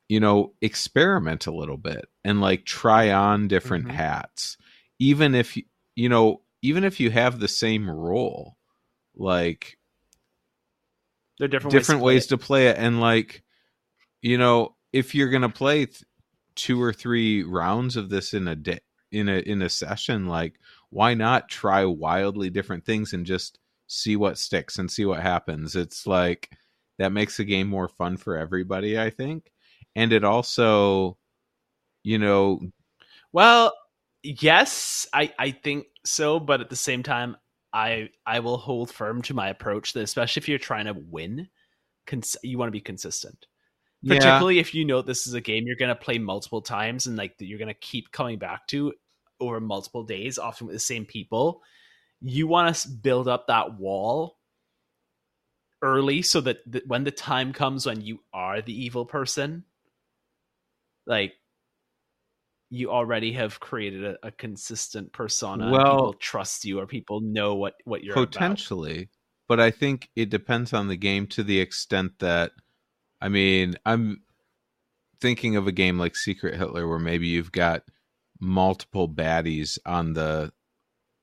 you 0.08 0.20
know 0.20 0.52
experiment 0.60 1.46
a 1.46 1.54
little 1.54 1.76
bit 1.76 2.06
and 2.24 2.40
like 2.40 2.64
try 2.64 3.10
on 3.10 3.48
different 3.48 3.86
Mhm. 3.86 3.92
hats. 3.92 4.56
Even 4.98 5.34
if 5.34 5.56
you 5.96 6.08
know 6.08 6.42
even 6.62 6.84
if 6.84 7.00
you 7.00 7.10
have 7.10 7.40
the 7.40 7.48
same 7.48 7.90
role 7.90 8.56
like 9.16 9.78
there 11.38 11.46
are 11.46 11.48
different, 11.48 11.72
different 11.72 12.00
ways 12.02 12.14
ways, 12.14 12.26
to 12.28 12.38
play 12.38 12.68
it. 12.68 12.76
And 12.78 13.00
like 13.00 13.42
you 14.22 14.38
know 14.38 14.76
if 14.92 15.14
you're 15.14 15.30
gonna 15.30 15.48
play 15.48 15.86
th- 15.86 16.04
two 16.54 16.80
or 16.80 16.92
three 16.92 17.42
rounds 17.42 17.96
of 17.96 18.08
this 18.08 18.34
in 18.34 18.48
a 18.48 18.56
day 18.56 18.80
in 19.10 19.28
a 19.28 19.38
in 19.38 19.62
a 19.62 19.68
session 19.68 20.26
like 20.26 20.54
why 20.90 21.14
not 21.14 21.48
try 21.48 21.84
wildly 21.84 22.50
different 22.50 22.84
things 22.84 23.12
and 23.12 23.26
just 23.26 23.58
see 23.86 24.16
what 24.16 24.38
sticks 24.38 24.78
and 24.78 24.90
see 24.90 25.04
what 25.04 25.20
happens? 25.20 25.76
It's 25.76 26.06
like 26.06 26.50
that 26.98 27.12
makes 27.12 27.36
the 27.36 27.44
game 27.44 27.68
more 27.68 27.88
fun 27.88 28.16
for 28.16 28.36
everybody 28.36 28.98
i 28.98 29.10
think. 29.10 29.50
And 29.96 30.12
it 30.12 30.24
also 30.24 31.18
you 32.02 32.18
know 32.18 32.60
well 33.32 33.72
yes 34.22 35.06
i 35.12 35.32
i 35.38 35.50
think 35.50 35.86
so 36.04 36.38
but 36.38 36.60
at 36.60 36.70
the 36.70 36.76
same 36.76 37.02
time 37.02 37.36
i 37.74 38.08
i 38.24 38.38
will 38.38 38.56
hold 38.56 38.90
firm 38.90 39.20
to 39.20 39.34
my 39.34 39.48
approach 39.48 39.92
that 39.92 40.02
especially 40.02 40.40
if 40.40 40.48
you're 40.48 40.58
trying 40.58 40.86
to 40.86 40.94
win 41.10 41.46
cons- 42.06 42.36
you 42.42 42.58
want 42.58 42.68
to 42.68 42.72
be 42.72 42.80
consistent. 42.80 43.46
Yeah, 44.02 44.16
particularly 44.16 44.58
if 44.58 44.74
you 44.74 44.84
know 44.84 45.00
this 45.00 45.26
is 45.26 45.34
a 45.34 45.40
game 45.40 45.66
you're 45.66 45.76
going 45.76 45.88
to 45.88 45.94
play 45.94 46.18
multiple 46.18 46.60
times 46.60 47.06
and 47.06 47.16
like 47.16 47.38
that 47.38 47.46
you're 47.46 47.58
going 47.58 47.68
to 47.68 47.74
keep 47.74 48.12
coming 48.12 48.38
back 48.38 48.66
to 48.68 48.92
over 49.40 49.60
multiple 49.60 50.04
days 50.04 50.38
often 50.38 50.66
with 50.66 50.76
the 50.76 50.80
same 50.80 51.06
people 51.06 51.62
you 52.20 52.46
want 52.46 52.74
to 52.74 52.88
build 52.88 53.28
up 53.28 53.46
that 53.46 53.78
wall 53.78 54.36
early 55.80 56.20
so 56.20 56.40
that, 56.42 56.58
that 56.70 56.86
when 56.86 57.02
the 57.02 57.10
time 57.10 57.52
comes 57.52 57.86
when 57.86 58.02
you 58.02 58.20
are 58.34 58.60
the 58.60 58.84
evil 58.84 59.06
person 59.06 59.64
like 61.06 61.32
you 62.70 62.90
already 62.90 63.32
have 63.32 63.60
created 63.60 64.04
a, 64.04 64.16
a 64.26 64.30
consistent 64.30 65.12
persona 65.12 65.70
Well- 65.70 65.84
people 65.96 66.12
trust 66.14 66.64
you 66.64 66.80
or 66.80 66.86
people 66.86 67.20
know 67.20 67.54
what 67.54 67.74
what 67.84 68.02
you're 68.02 68.14
about. 68.14 68.32
potentially 68.32 69.08
but 69.48 69.60
i 69.60 69.70
think 69.70 70.08
it 70.16 70.30
depends 70.30 70.72
on 70.72 70.88
the 70.88 70.96
game 70.96 71.26
to 71.28 71.42
the 71.42 71.60
extent 71.60 72.18
that 72.20 72.52
i 73.20 73.28
mean 73.28 73.76
i'm 73.86 74.22
thinking 75.20 75.56
of 75.56 75.66
a 75.66 75.72
game 75.72 75.98
like 75.98 76.16
secret 76.16 76.54
hitler 76.56 76.88
where 76.88 76.98
maybe 76.98 77.26
you've 77.28 77.52
got 77.52 77.82
multiple 78.40 79.08
baddies 79.08 79.78
on 79.86 80.12
the 80.14 80.52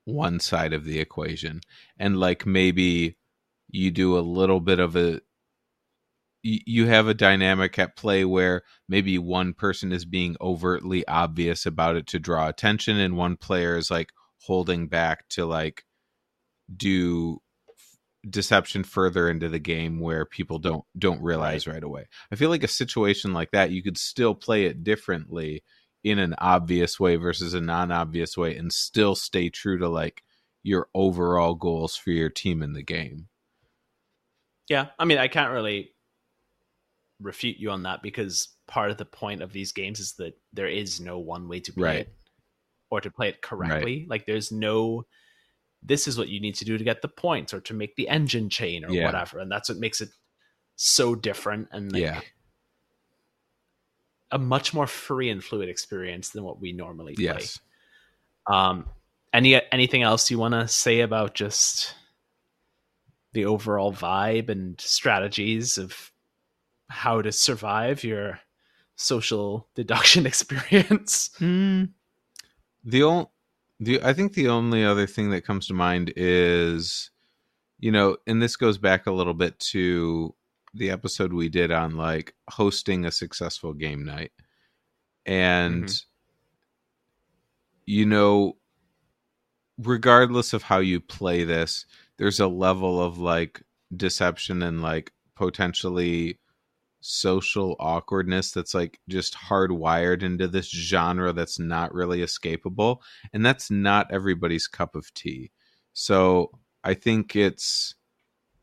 one 0.06 0.39
side 0.39 0.73
of 0.73 0.86
the 0.86 0.99
equation 0.99 1.62
and 1.97 2.19
like 2.19 2.45
maybe 2.45 3.17
you 3.69 3.91
do 3.91 4.17
a 4.17 4.19
little 4.21 4.60
bit 4.60 4.80
of 4.80 4.95
a 4.95 5.21
you 6.43 6.88
have 6.88 7.08
a 7.08 7.13
dynamic 7.13 7.77
at 7.77 7.95
play 7.95 8.25
where 8.25 8.63
maybe 8.89 9.17
one 9.17 9.54
person 9.54 9.91
is 9.91 10.06
being 10.06 10.36
overtly 10.41 11.08
obvious 11.08 11.65
about 11.65 11.95
it 11.95 12.08
to 12.08 12.19
draw 12.19 12.47
attention 12.47 12.97
and 12.97 13.15
one 13.15 13.38
player 13.38 13.77
is 13.77 13.91
like 13.91 14.12
holding 14.43 14.88
back 14.88 15.27
to 15.30 15.45
like 15.45 15.86
do 16.75 17.39
deception 18.27 18.84
further 18.84 19.30
into 19.30 19.49
the 19.49 19.60
game 19.60 19.99
where 19.99 20.25
people 20.25 20.60
don't 20.60 20.84
don't 20.97 21.21
realize 21.21 21.67
right. 21.67 21.84
away. 21.84 22.08
I 22.32 22.36
feel 22.36 22.49
like 22.49 22.63
a 22.63 22.67
situation 22.67 23.34
like 23.34 23.51
that 23.51 23.71
you 23.71 23.82
could 23.84 23.97
still 23.97 24.36
play 24.36 24.65
it 24.65 24.84
differently 24.84 25.63
in 26.04 26.19
an 26.19 26.36
obvious 26.39 26.99
way 26.99 27.15
versus 27.15 27.54
a 27.54 27.62
non-obvious 27.62 28.36
way 28.36 28.56
and 28.56 28.71
still 28.73 29.15
stay 29.15 29.49
true 29.49 29.77
to 29.77 29.88
like 29.88 30.23
your 30.63 30.88
overall 30.93 31.56
goals 31.56 31.95
for 31.95 32.12
your 32.12 32.30
team 32.30 32.62
in 32.63 32.73
the 32.73 32.84
game. 32.84 33.27
yeah 34.69 34.88
i 34.99 35.06
mean 35.06 35.17
i 35.17 35.27
can't 35.27 35.51
really 35.51 35.91
refute 37.21 37.57
you 37.57 37.69
on 37.71 37.84
that 37.84 38.01
because 38.01 38.49
part 38.67 38.91
of 38.91 38.97
the 38.97 39.05
point 39.05 39.41
of 39.41 39.53
these 39.53 39.71
games 39.71 39.99
is 39.99 40.13
that 40.13 40.34
there 40.53 40.67
is 40.67 40.99
no 40.99 41.19
one 41.19 41.47
way 41.47 41.60
to 41.60 41.73
play 41.73 41.84
Right. 41.84 41.99
it 42.01 42.13
or 42.89 43.01
to 43.01 43.12
play 43.12 43.29
it 43.29 43.41
correctly. 43.41 44.05
Like 44.10 44.25
there's 44.25 44.51
no 44.51 45.05
this 45.84 46.07
is 46.07 46.15
what 46.15 46.29
you 46.29 46.39
need 46.39 46.53
to 46.53 46.65
do 46.65 46.77
to 46.77 46.84
get 46.84 47.01
the 47.01 47.07
points 47.07 47.55
or 47.55 47.60
to 47.62 47.73
make 47.73 47.95
the 47.95 48.07
engine 48.07 48.49
chain 48.49 48.86
or 48.86 48.91
Yeah. 48.91 49.05
whatever. 49.05 49.39
And 49.39 49.51
that's 49.51 49.67
what 49.67 49.79
makes 49.79 49.99
it 49.99 50.10
so 50.75 51.15
different 51.15 51.69
and 51.71 51.91
like 51.91 52.01
Yeah. 52.03 52.21
a 54.31 54.38
much 54.38 54.73
more 54.73 54.88
free 54.88 55.29
and 55.29 55.43
fluid 55.43 55.69
experience 55.69 56.29
than 56.29 56.43
what 56.43 56.60
we 56.62 56.71
normally 56.71 57.15
play. 57.15 57.25
Yes. 57.25 57.60
Um, 58.47 58.89
any 59.34 59.60
anything 59.71 60.03
else 60.03 60.29
you 60.29 60.38
want 60.38 60.53
to 60.53 60.67
say 60.67 61.01
about 61.01 61.34
just 61.34 61.95
the 63.34 63.45
overall 63.45 63.93
vibe 63.93 64.49
and 64.49 64.79
strategies 64.79 65.77
of 65.77 66.11
how 66.91 67.21
to 67.21 67.32
survive 67.32 68.04
your 68.04 68.39
social 68.95 69.67
deduction 69.75 70.25
experience? 70.32 71.32
Hmm. 71.38 71.86
The 72.84 73.04
only, 73.04 73.27
the 73.80 74.01
I 74.04 74.13
think 74.13 74.34
the 74.34 74.49
only 74.49 74.84
other 74.84 75.08
thing 75.08 75.32
that 75.32 75.45
comes 75.45 75.67
to 75.67 75.73
mind 75.73 76.13
is, 76.15 77.10
you 77.80 77.91
know, 77.91 78.17
and 78.27 78.41
this 78.41 78.56
goes 78.56 78.77
back 78.77 79.08
a 79.08 79.12
little 79.12 79.34
bit 79.34 79.58
to 79.71 80.36
the 80.73 80.89
episode 80.89 81.34
we 81.34 81.49
did 81.49 81.71
on 81.71 81.95
like 81.97 82.34
hosting 82.49 83.06
a 83.06 83.12
successful 83.12 83.73
game 83.73 84.04
night, 84.06 84.32
and 85.25 85.86
Mhm. 85.86 86.06
you 87.86 88.06
know, 88.06 88.58
regardless 89.77 90.54
of 90.54 90.63
how 90.63 90.80
you 90.80 90.99
play 90.99 91.43
this, 91.43 91.86
there's 92.17 92.39
a 92.39 92.47
level 92.47 93.01
of 93.01 93.17
like 93.17 93.63
deception 93.95 94.62
and 94.62 94.82
like 94.82 95.12
potentially 95.36 96.39
social 97.01 97.75
awkwardness 97.79 98.51
that's 98.51 98.73
like 98.73 98.99
just 99.09 99.35
hardwired 99.35 100.23
into 100.23 100.47
this 100.47 100.69
genre 100.69 101.33
that's 101.33 101.59
not 101.59 101.93
really 101.93 102.19
escapable 102.19 102.99
and 103.33 103.45
that's 103.45 103.69
not 103.69 104.11
everybody's 104.11 104.67
cup 104.67 104.95
of 104.95 105.13
tea. 105.13 105.51
So 105.93 106.51
i 106.83 106.93
think 106.93 107.35
it's 107.35 107.93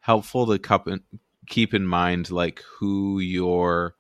helpful 0.01 0.47
to 0.47 0.59
cup 0.59 0.89
in, 0.89 1.01
keep 1.49 1.75
in 1.75 1.87
mind 1.87 2.31
like 2.31 2.63
who 2.79 3.21
you're 3.21 3.95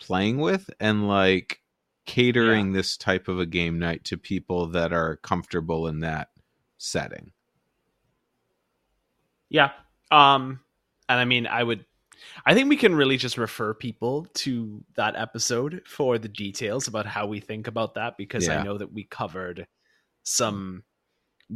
playing 0.00 0.38
with 0.38 0.68
and 0.80 1.08
like 1.08 1.60
catering 2.06 2.72
this 2.72 2.96
type 2.96 3.28
of 3.28 3.38
a 3.38 3.46
game 3.46 3.78
night 3.78 4.04
to 4.04 4.16
people 4.16 4.66
that 4.66 4.92
are 4.92 5.16
comfortable 5.16 5.86
in 5.86 6.00
that 6.00 6.28
setting. 6.78 7.32
Yeah. 9.48 9.70
Um, 10.10 10.60
and 11.08 11.18
I 11.18 11.24
mean, 11.24 11.46
I 11.46 11.62
would, 11.62 11.84
I 12.46 12.54
think 12.54 12.68
we 12.68 12.76
can 12.76 12.94
really 12.94 13.16
just 13.16 13.38
refer 13.38 13.74
people 13.74 14.26
to 14.34 14.84
that 14.96 15.16
episode 15.16 15.82
for 15.86 16.18
the 16.18 16.28
details 16.28 16.88
about 16.88 17.06
how 17.06 17.26
we 17.26 17.40
think 17.40 17.66
about 17.66 17.94
that 17.94 18.16
because 18.16 18.46
Yeah. 18.46 18.60
I 18.60 18.62
know 18.62 18.78
that 18.78 18.92
we 18.92 19.04
covered 19.04 19.66
some 20.22 20.84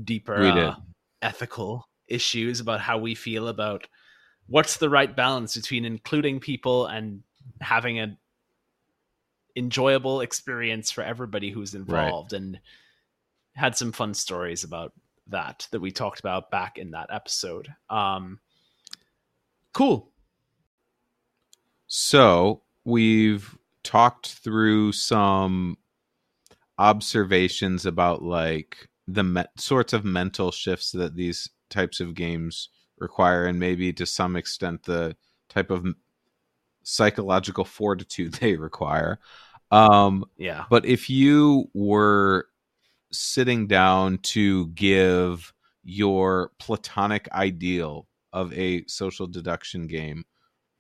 deeper 0.05 0.43
uh, 0.43 0.77
ethical 1.23 1.89
issues 2.07 2.61
about 2.61 2.81
how 2.81 2.99
we 2.99 3.15
feel 3.15 3.49
about 3.49 3.87
what's 4.47 4.79
the 4.79 4.89
right 4.89 5.15
balance 5.15 5.57
between 5.57 5.85
including 5.85 6.41
people 6.41 6.87
and 6.87 7.23
having 7.61 7.99
an 7.99 8.17
enjoyable 9.57 10.21
experience 10.21 10.91
for 10.91 11.03
everybody 11.03 11.51
who's 11.51 11.75
involved 11.75 12.33
and 12.33 12.61
had 13.55 13.77
some 13.77 13.93
fun 13.93 14.15
stories 14.15 14.65
about 14.65 14.93
that 15.27 15.67
that 15.73 15.81
we 15.81 15.91
talked 15.91 16.21
about 16.21 16.51
back 16.51 16.79
in 16.79 16.93
that 16.93 17.09
episode. 17.11 17.69
Um 17.91 18.41
cool 19.73 20.11
So 21.89 22.63
we've 22.85 23.57
talked 23.83 24.29
through 24.29 24.93
some 24.93 25.79
observations 26.79 27.87
about 27.87 28.23
like 28.23 28.89
the 29.09 29.25
me- 29.25 29.45
sorts 29.57 29.95
of 29.95 30.05
mental 30.05 30.53
shifts 30.53 30.93
that 30.93 31.17
these 31.17 31.49
types 31.71 32.01
of 32.01 32.15
games 32.15 32.69
require, 32.99 33.47
and 33.47 33.59
maybe 33.59 33.93
to 33.95 34.07
some 34.07 34.37
extent 34.37 34.85
the 34.85 35.17
type 35.49 35.71
of 35.71 35.87
psychological 36.83 37.65
fortitude 37.65 38.35
they 38.41 38.57
require. 38.57 39.19
Um, 39.71 40.25
yeah 40.39 40.65
but 40.71 40.87
if 40.87 41.11
you 41.11 41.69
were 41.75 42.47
sitting 43.13 43.67
down 43.67 44.19
to 44.19 44.69
give 44.69 45.53
your 45.85 46.53
platonic 46.59 47.29
ideal 47.33 48.07
of 48.33 48.53
a 48.53 48.87
social 48.87 49.27
deduction 49.27 49.87
game, 49.87 50.25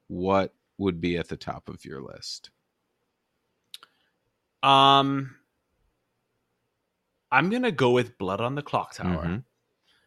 what 0.08 0.54
would 0.78 1.00
be 1.00 1.16
at 1.18 1.28
the 1.28 1.36
top 1.36 1.68
of 1.68 1.84
your 1.84 2.00
list? 2.00 2.50
um 4.64 5.36
i'm 7.30 7.48
gonna 7.50 7.70
go 7.70 7.90
with 7.90 8.18
Blood 8.18 8.40
on 8.40 8.54
the 8.56 8.62
Clocktower 8.62 9.24
Mhm. 9.24 9.44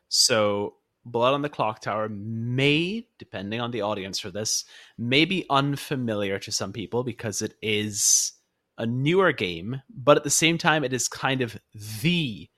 So, 0.09 0.75
Blood 1.05 1.33
on 1.33 1.41
the 1.41 1.49
Clocktower 1.49 2.09
may, 2.09 3.07
depending 3.17 3.61
on 3.61 3.71
the 3.71 3.81
audience 3.81 4.19
for 4.19 4.29
this, 4.29 4.65
may 4.97 5.23
be 5.23 5.45
unfamiliar 5.49 6.37
to 6.39 6.51
some 6.51 6.73
people 6.73 7.05
because 7.05 7.41
it 7.41 7.55
is 7.61 8.33
a 8.77 8.85
newer 8.85 9.31
game, 9.31 9.81
but 9.89 10.17
at 10.17 10.25
the 10.25 10.29
same 10.29 10.57
time, 10.57 10.83
it 10.83 10.91
is 10.91 11.07
kind 11.07 11.41
of 11.41 11.57
the 12.01 12.49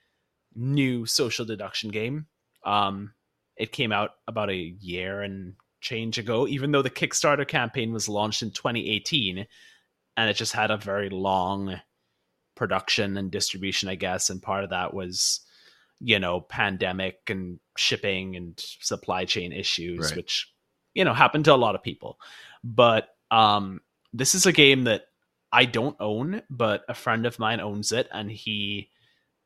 new 0.56 1.06
social 1.06 1.46
deduction 1.46 1.92
game. 1.92 2.26
Um, 2.66 3.14
it 3.56 3.72
came 3.72 3.92
out 3.92 4.16
about 4.28 4.50
a 4.50 4.56
year 4.56 5.22
and 5.22 5.54
change 5.84 6.18
ago, 6.18 6.48
even 6.48 6.72
though 6.72 6.82
the 6.82 6.90
Kickstarter 6.90 7.48
campaign 7.48 7.94
was 7.94 8.10
launched 8.10 8.42
in 8.42 8.50
2018, 8.50 9.46
and 10.18 10.30
it 10.30 10.34
just 10.36 10.54
had 10.54 10.72
a 10.72 10.78
very 10.78 11.10
long 11.10 11.80
production 12.56 13.18
and 13.18 13.30
distribution, 13.30 13.90
I 13.90 13.96
guess, 13.96 14.30
and 14.32 14.42
part 14.42 14.64
of 14.64 14.72
that 14.72 14.94
was 14.94 15.42
you 16.00 16.20
know 16.20 16.42
pandemic 16.42 17.20
and 17.30 17.60
shipping 17.78 18.36
and 18.36 18.60
supply 18.60 19.26
chain 19.26 19.54
issues 19.54 20.00
Right. 20.08 20.18
which 20.18 20.52
you 20.94 21.06
know 21.06 21.14
happened 21.14 21.46
to 21.46 21.54
a 21.54 21.56
lot 21.56 21.76
of 21.76 21.84
people 21.84 22.20
but 22.64 23.10
um 23.32 23.80
this 24.12 24.36
is 24.36 24.46
a 24.46 24.52
game 24.52 24.84
that 24.86 25.04
i 25.54 25.64
don't 25.66 25.96
own 26.02 26.42
but 26.50 26.82
a 26.90 26.94
friend 26.94 27.26
of 27.26 27.40
mine 27.40 27.62
owns 27.62 27.92
it 27.94 28.10
and 28.12 28.30
he 28.30 28.90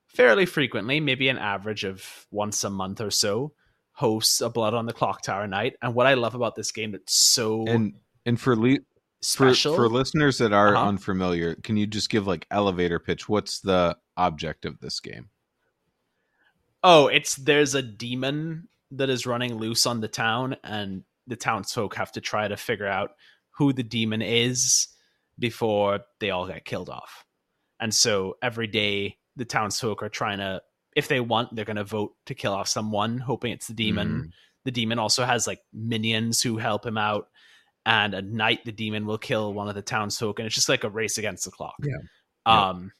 fairly 0.07 0.45
frequently 0.47 0.99
maybe 0.99 1.27
an 1.29 1.37
average 1.37 1.83
of 1.83 2.25
once 2.31 2.63
a 2.63 2.69
month 2.71 3.01
or 3.01 3.11
so 3.11 3.51
hosts 3.97 4.41
a 4.41 4.49
Blood 4.49 4.73
on 4.75 4.85
the 4.85 4.93
Clocktower 4.93 5.49
night 5.49 5.73
and 5.81 5.95
what 5.95 6.05
i 6.05 6.13
love 6.13 6.35
about 6.35 6.55
this 6.55 6.71
game 6.71 6.93
it's 6.93 7.15
so 7.15 7.65
And 7.67 7.93
and 8.27 8.39
for 8.39 8.55
le- 8.55 8.77
for 9.25 9.53
for 9.55 9.89
listeners 9.89 10.37
that 10.37 10.53
are 10.53 10.75
Uh-huh. 10.75 10.89
unfamiliar, 10.89 11.55
can 11.55 11.75
you 11.77 11.87
just 11.87 12.09
give 12.11 12.27
like 12.27 12.45
elevator 12.51 12.99
pitch? 12.99 13.27
What's 13.27 13.59
the 13.61 13.97
object 14.15 14.65
of 14.65 14.79
this 14.79 14.99
game? 14.99 15.29
Oh, 16.83 17.07
it's 17.07 17.35
there's 17.35 17.73
a 17.73 17.81
demon 17.81 18.67
that 18.91 19.09
is 19.09 19.25
running 19.25 19.55
loose 19.55 19.85
on 19.87 19.99
the 19.99 20.07
town, 20.07 20.55
and 20.63 21.03
the 21.25 21.35
townsfolk 21.35 21.95
have 21.95 22.11
to 22.13 22.21
try 22.21 22.47
to 22.47 22.55
figure 22.55 22.87
out 22.87 23.11
who 23.51 23.73
the 23.73 23.83
demon 23.83 24.21
is 24.21 24.87
before 25.39 26.01
they 26.19 26.29
all 26.29 26.47
get 26.47 26.63
killed 26.65 26.89
off. 26.89 27.25
And 27.79 27.93
so 27.93 28.37
every 28.41 28.67
day, 28.67 29.17
the 29.35 29.45
townsfolk 29.45 30.03
are 30.03 30.09
trying 30.09 30.37
to, 30.37 30.61
if 30.97 31.07
they 31.07 31.19
want, 31.19 31.55
they're 31.55 31.63
going 31.63 31.77
to 31.77 31.83
vote 31.83 32.15
to 32.25 32.33
kill 32.33 32.53
off 32.53 32.67
someone, 32.67 33.19
hoping 33.19 33.51
it's 33.51 33.67
the 33.67 33.75
demon. 33.75 34.09
Mm. 34.09 34.31
The 34.65 34.71
demon 34.71 34.97
also 34.97 35.25
has 35.25 35.45
like 35.45 35.59
minions 35.71 36.41
who 36.41 36.57
help 36.57 36.83
him 36.83 36.97
out. 36.97 37.27
And 37.85 38.15
at 38.15 38.25
night, 38.25 38.65
the 38.65 38.71
demon 38.71 39.05
will 39.05 39.19
kill 39.19 39.53
one 39.53 39.69
of 39.69 39.75
the 39.75 39.83
townsfolk, 39.83 40.39
and 40.39 40.47
it's 40.47 40.55
just 40.55 40.69
like 40.69 40.83
a 40.83 40.89
race 40.89 41.19
against 41.19 41.45
the 41.45 41.51
clock. 41.51 41.75
Yeah. 41.83 41.97
Yeah. 42.47 42.69
Um, 42.69 42.91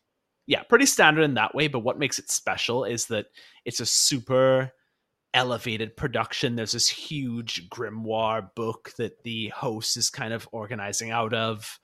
yeah, 0.45 0.61
pretty 0.61 0.85
standard 0.85 1.23
in 1.23 1.33
that 1.33 1.55
way. 1.55 1.67
But 1.67 1.79
what 1.79 1.97
makes 1.97 2.19
it 2.19 2.29
special 2.29 2.85
is 2.85 3.07
that 3.07 3.25
it's 3.65 3.79
a 3.79 3.85
super 3.85 4.71
elevated 5.33 5.97
production. 5.97 6.55
There's 6.55 6.73
this 6.73 6.87
huge 6.87 7.67
grimoire 7.67 8.53
book 8.55 8.93
that 8.99 9.23
the 9.23 9.47
host 9.49 9.97
is 9.97 10.11
kind 10.11 10.33
of 10.33 10.47
organizing 10.51 11.09
out 11.09 11.33
of. 11.33 11.79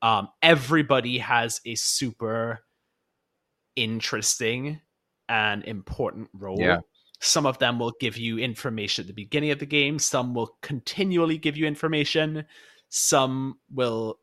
Um, 0.00 0.28
everybody 0.42 1.18
has 1.18 1.60
a 1.66 1.74
super 1.74 2.60
interesting 3.74 4.80
and 5.28 5.64
important 5.64 6.28
role. 6.32 6.60
Yeah. 6.60 6.80
Some 7.20 7.46
of 7.46 7.58
them 7.58 7.78
will 7.78 7.94
give 7.98 8.18
you 8.18 8.38
information 8.38 9.02
at 9.02 9.06
the 9.06 9.14
beginning 9.14 9.50
of 9.50 9.58
the 9.58 9.66
game, 9.66 9.98
some 9.98 10.34
will 10.34 10.56
continually 10.62 11.38
give 11.38 11.56
you 11.56 11.66
information, 11.66 12.44
some 12.88 13.58
will 13.72 14.18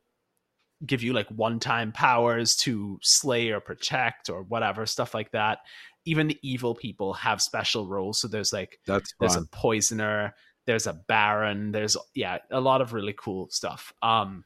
give 0.86 1.02
you 1.02 1.14
like 1.14 1.28
one 1.30 1.60
time 1.60 1.92
powers 1.92 2.56
to 2.58 3.00
slay 3.02 3.50
or 3.50 3.60
protect 3.60 4.30
or 4.30 4.44
whatever, 4.44 4.86
stuff 4.86 5.14
like 5.14 5.32
that. 5.32 5.60
Even 6.06 6.28
the 6.28 6.40
evil 6.44 6.76
people 6.76 7.14
have 7.14 7.42
special 7.42 7.88
roles. 7.88 8.20
So 8.20 8.28
there's 8.28 8.54
like 8.54 8.78
That's 8.86 9.14
there's 9.20 9.36
fun. 9.36 9.48
a 9.52 9.56
poisoner 9.56 10.34
there's 10.66 10.88
a 10.88 10.94
baron 10.94 11.72
there's 11.72 11.98
yeah 12.16 12.38
a 12.52 12.62
lot 12.62 12.82
of 12.82 12.94
really 12.94 13.14
cool 13.18 13.48
stuff 13.50 13.94
um 14.02 14.44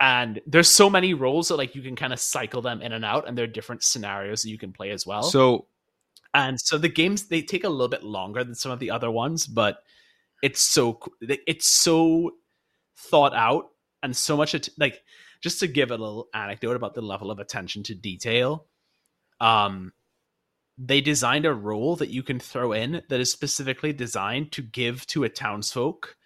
and 0.00 0.40
there's 0.46 0.68
so 0.68 0.90
many 0.90 1.14
roles 1.14 1.48
that 1.48 1.56
like 1.56 1.74
you 1.74 1.82
can 1.82 1.96
kind 1.96 2.12
of 2.12 2.20
cycle 2.20 2.62
them 2.62 2.82
in 2.82 2.92
and 2.92 3.04
out 3.04 3.28
and 3.28 3.38
there 3.38 3.44
are 3.44 3.48
different 3.48 3.82
scenarios 3.82 4.42
that 4.42 4.50
you 4.50 4.58
can 4.58 4.72
play 4.72 4.90
as 4.90 5.06
well 5.06 5.22
so 5.22 5.66
and 6.34 6.60
so 6.60 6.76
the 6.76 6.88
games 6.88 7.28
they 7.28 7.42
take 7.42 7.64
a 7.64 7.68
little 7.68 7.88
bit 7.88 8.02
longer 8.02 8.42
than 8.42 8.54
some 8.54 8.72
of 8.72 8.80
the 8.80 8.90
other 8.90 9.10
ones 9.10 9.46
but 9.46 9.78
it's 10.42 10.60
so 10.60 11.00
it's 11.20 11.66
so 11.66 12.32
thought 12.96 13.34
out 13.34 13.70
and 14.02 14.16
so 14.16 14.36
much 14.36 14.54
at- 14.54 14.68
like 14.78 15.02
just 15.44 15.60
to 15.60 15.66
give 15.66 15.90
a 15.90 15.96
little 15.96 16.28
anecdote 16.32 16.74
about 16.74 16.94
the 16.94 17.02
level 17.02 17.30
of 17.30 17.38
attention 17.38 17.82
to 17.82 17.94
detail. 17.94 18.66
Um, 19.40 19.92
they 20.78 21.02
designed 21.02 21.44
a 21.44 21.52
role 21.52 21.96
that 21.96 22.08
you 22.08 22.22
can 22.22 22.40
throw 22.40 22.72
in 22.72 23.02
that 23.10 23.20
is 23.20 23.30
specifically 23.30 23.92
designed 23.92 24.52
to 24.52 24.62
give 24.62 25.06
to 25.08 25.24
a 25.24 25.28
townsfolk 25.28 26.16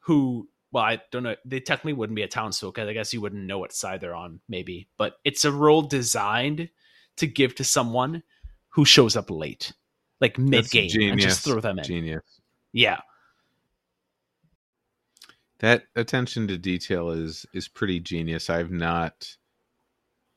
who 0.00 0.48
well 0.72 0.84
i 0.84 1.00
don't 1.10 1.22
know 1.22 1.36
they 1.44 1.60
technically 1.60 1.92
wouldn't 1.92 2.16
be 2.16 2.22
a 2.22 2.28
townsfolk 2.28 2.78
i 2.78 2.92
guess 2.92 3.12
you 3.12 3.20
wouldn't 3.20 3.44
know 3.44 3.58
what 3.58 3.72
side 3.72 4.00
they're 4.00 4.14
on 4.14 4.40
maybe 4.48 4.88
but 4.96 5.18
it's 5.24 5.44
a 5.44 5.52
role 5.52 5.82
designed 5.82 6.68
to 7.16 7.26
give 7.26 7.54
to 7.54 7.64
someone 7.64 8.22
who 8.70 8.84
shows 8.84 9.16
up 9.16 9.30
late 9.30 9.72
like 10.20 10.38
mid 10.38 10.70
game 10.70 10.88
and 11.10 11.20
just 11.20 11.44
throw 11.44 11.60
them 11.60 11.78
in 11.78 11.84
Genius. 11.84 12.40
yeah 12.72 13.00
That 15.58 15.84
attention 15.94 16.48
to 16.48 16.58
detail 16.58 17.10
is 17.10 17.46
is 17.54 17.68
pretty 17.68 18.00
genius. 18.00 18.50
I've 18.50 18.72
not 18.72 19.36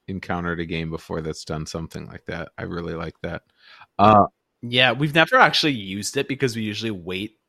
encountered 0.08 0.60
a 0.60 0.66
game 0.66 0.92
before 0.92 1.22
that's 1.22 1.44
done 1.46 1.66
something 1.66 2.06
like 2.06 2.26
that. 2.26 2.50
I 2.60 2.64
really 2.64 2.94
like 2.94 3.20
that. 3.22 3.42
Uh 3.98 4.26
yeah 4.62 4.92
we've 4.92 5.16
never 5.16 5.38
actually 5.38 5.74
used 5.74 6.18
it 6.18 6.28
because 6.28 6.56
we 6.56 6.62
usually 6.62 6.92
wait 6.92 7.40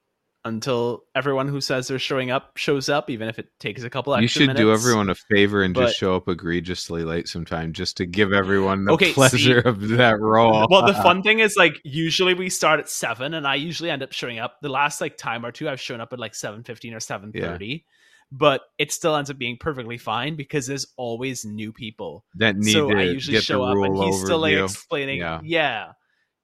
until 0.46 1.04
everyone 1.14 1.48
who 1.48 1.60
says 1.60 1.88
they're 1.88 1.98
showing 1.98 2.30
up 2.30 2.56
shows 2.56 2.88
up 2.88 3.10
even 3.10 3.28
if 3.28 3.38
it 3.38 3.48
takes 3.58 3.82
a 3.82 3.90
couple 3.90 4.14
extra 4.14 4.22
you 4.22 4.28
should 4.28 4.40
minutes. 4.46 4.60
do 4.60 4.72
everyone 4.72 5.10
a 5.10 5.14
favor 5.14 5.62
and 5.62 5.74
but- 5.74 5.86
just 5.86 5.98
show 5.98 6.14
up 6.16 6.28
egregiously 6.28 7.04
late 7.04 7.28
sometime 7.28 7.72
just 7.72 7.96
to 7.96 8.06
give 8.06 8.32
everyone 8.32 8.84
the 8.84 8.92
Okay, 8.92 9.12
pleasure 9.12 9.62
see- 9.62 9.68
of 9.68 9.88
that 9.88 10.18
role. 10.20 10.66
well 10.70 10.86
the 10.86 10.94
fun 10.94 11.22
thing 11.22 11.40
is 11.40 11.56
like 11.56 11.74
usually 11.84 12.34
we 12.34 12.48
start 12.48 12.80
at 12.80 12.88
7 12.88 13.34
and 13.34 13.46
i 13.46 13.54
usually 13.56 13.90
end 13.90 14.02
up 14.02 14.12
showing 14.12 14.38
up 14.38 14.56
the 14.62 14.68
last 14.68 15.00
like 15.00 15.16
time 15.16 15.44
or 15.44 15.50
two 15.52 15.68
i've 15.68 15.80
shown 15.80 16.00
up 16.00 16.12
at 16.12 16.18
like 16.18 16.32
7.15 16.32 16.92
or 16.94 16.98
7.30 16.98 17.84
but 18.32 18.62
it 18.78 18.90
still 18.92 19.14
ends 19.14 19.30
up 19.30 19.38
being 19.38 19.56
perfectly 19.56 19.98
fine 19.98 20.34
because 20.36 20.66
there's 20.66 20.86
always 20.96 21.44
new 21.44 21.72
people 21.72 22.24
that 22.36 22.56
need 22.56 22.72
so 22.72 22.90
to 22.90 22.96
i 22.98 23.02
usually 23.02 23.36
get 23.36 23.44
show 23.44 23.64
the 23.64 23.70
up 23.82 23.86
and 23.90 23.96
he's 24.04 24.20
still 24.22 24.38
like 24.38 24.54
explaining 24.56 25.18
Yeah. 25.18 25.40
yeah. 25.44 25.92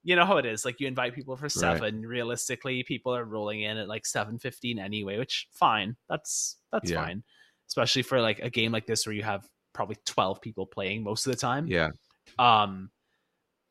You 0.04 0.16
know 0.16 0.24
how 0.24 0.36
it 0.36 0.46
is 0.46 0.64
like 0.64 0.80
you 0.80 0.86
invite 0.86 1.14
people 1.14 1.36
for 1.36 1.48
7 1.48 2.02
realistically 2.02 2.82
people 2.82 3.14
are 3.14 3.24
rolling 3.24 3.62
in 3.62 3.76
at 3.76 3.88
like 3.88 4.02
7.15 4.04 4.78
anyway 4.78 5.18
which 5.18 5.46
fine 5.52 5.96
that's 6.08 6.56
that's 6.72 6.90
Yeah. 6.90 7.02
fine 7.04 7.22
especially 7.68 8.02
for 8.02 8.20
like 8.20 8.40
a 8.40 8.50
game 8.50 8.72
like 8.72 8.86
this 8.86 9.06
where 9.06 9.14
you 9.14 9.22
have 9.22 9.46
probably 9.72 9.96
12 10.04 10.40
people 10.40 10.66
playing 10.66 11.02
most 11.04 11.26
of 11.26 11.32
the 11.32 11.38
time 11.38 11.66
yeah. 11.66 11.90
um 12.38 12.90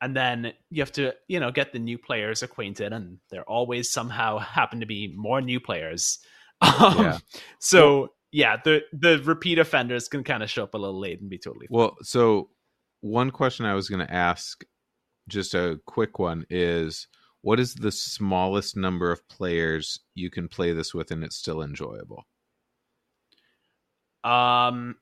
and 0.02 0.16
then 0.16 0.52
you 0.70 0.82
have 0.82 0.92
to 0.94 1.14
you 1.28 1.40
know 1.40 1.52
get 1.52 1.74
the 1.74 1.80
new 1.80 1.98
players 1.98 2.42
acquainted 2.44 2.92
and 2.94 3.18
there 3.30 3.44
always 3.44 3.90
somehow 3.90 4.38
happen 4.40 4.80
to 4.80 4.86
be 4.86 5.14
more 5.16 5.42
new 5.42 5.60
players 5.60 6.20
um, 6.62 6.96
Yeah. 6.98 7.18
so 7.60 8.10
yeah 8.32 8.58
the 8.64 8.82
the 8.94 9.22
repeat 9.26 9.60
offenders 9.60 10.08
can 10.08 10.24
kind 10.24 10.42
of 10.44 10.50
show 10.50 10.64
up 10.64 10.74
a 10.74 10.78
little 10.78 11.00
late 11.00 11.20
and 11.22 11.30
be 11.30 11.38
totally 11.38 11.68
fine. 11.68 11.78
Well, 11.78 11.98
so 12.02 12.50
one 13.02 13.32
question 13.32 13.66
I 13.66 13.74
was 13.74 13.90
going 13.90 14.06
to 14.06 14.14
ask, 14.14 14.64
just 15.32 15.56
a 15.56 15.80
quick 15.86 16.20
one, 16.20 16.46
is 16.50 17.08
what 17.42 17.60
is 17.60 17.74
the 17.74 17.92
smallest 17.92 18.78
number 18.78 19.12
of 19.12 19.28
players 19.28 20.00
you 20.14 20.30
can 20.30 20.48
play 20.48 20.74
this 20.74 20.94
with 20.94 21.10
and 21.12 21.24
it's 21.24 21.38
still 21.38 21.64
enjoyable? 21.64 22.26
um 24.24 24.96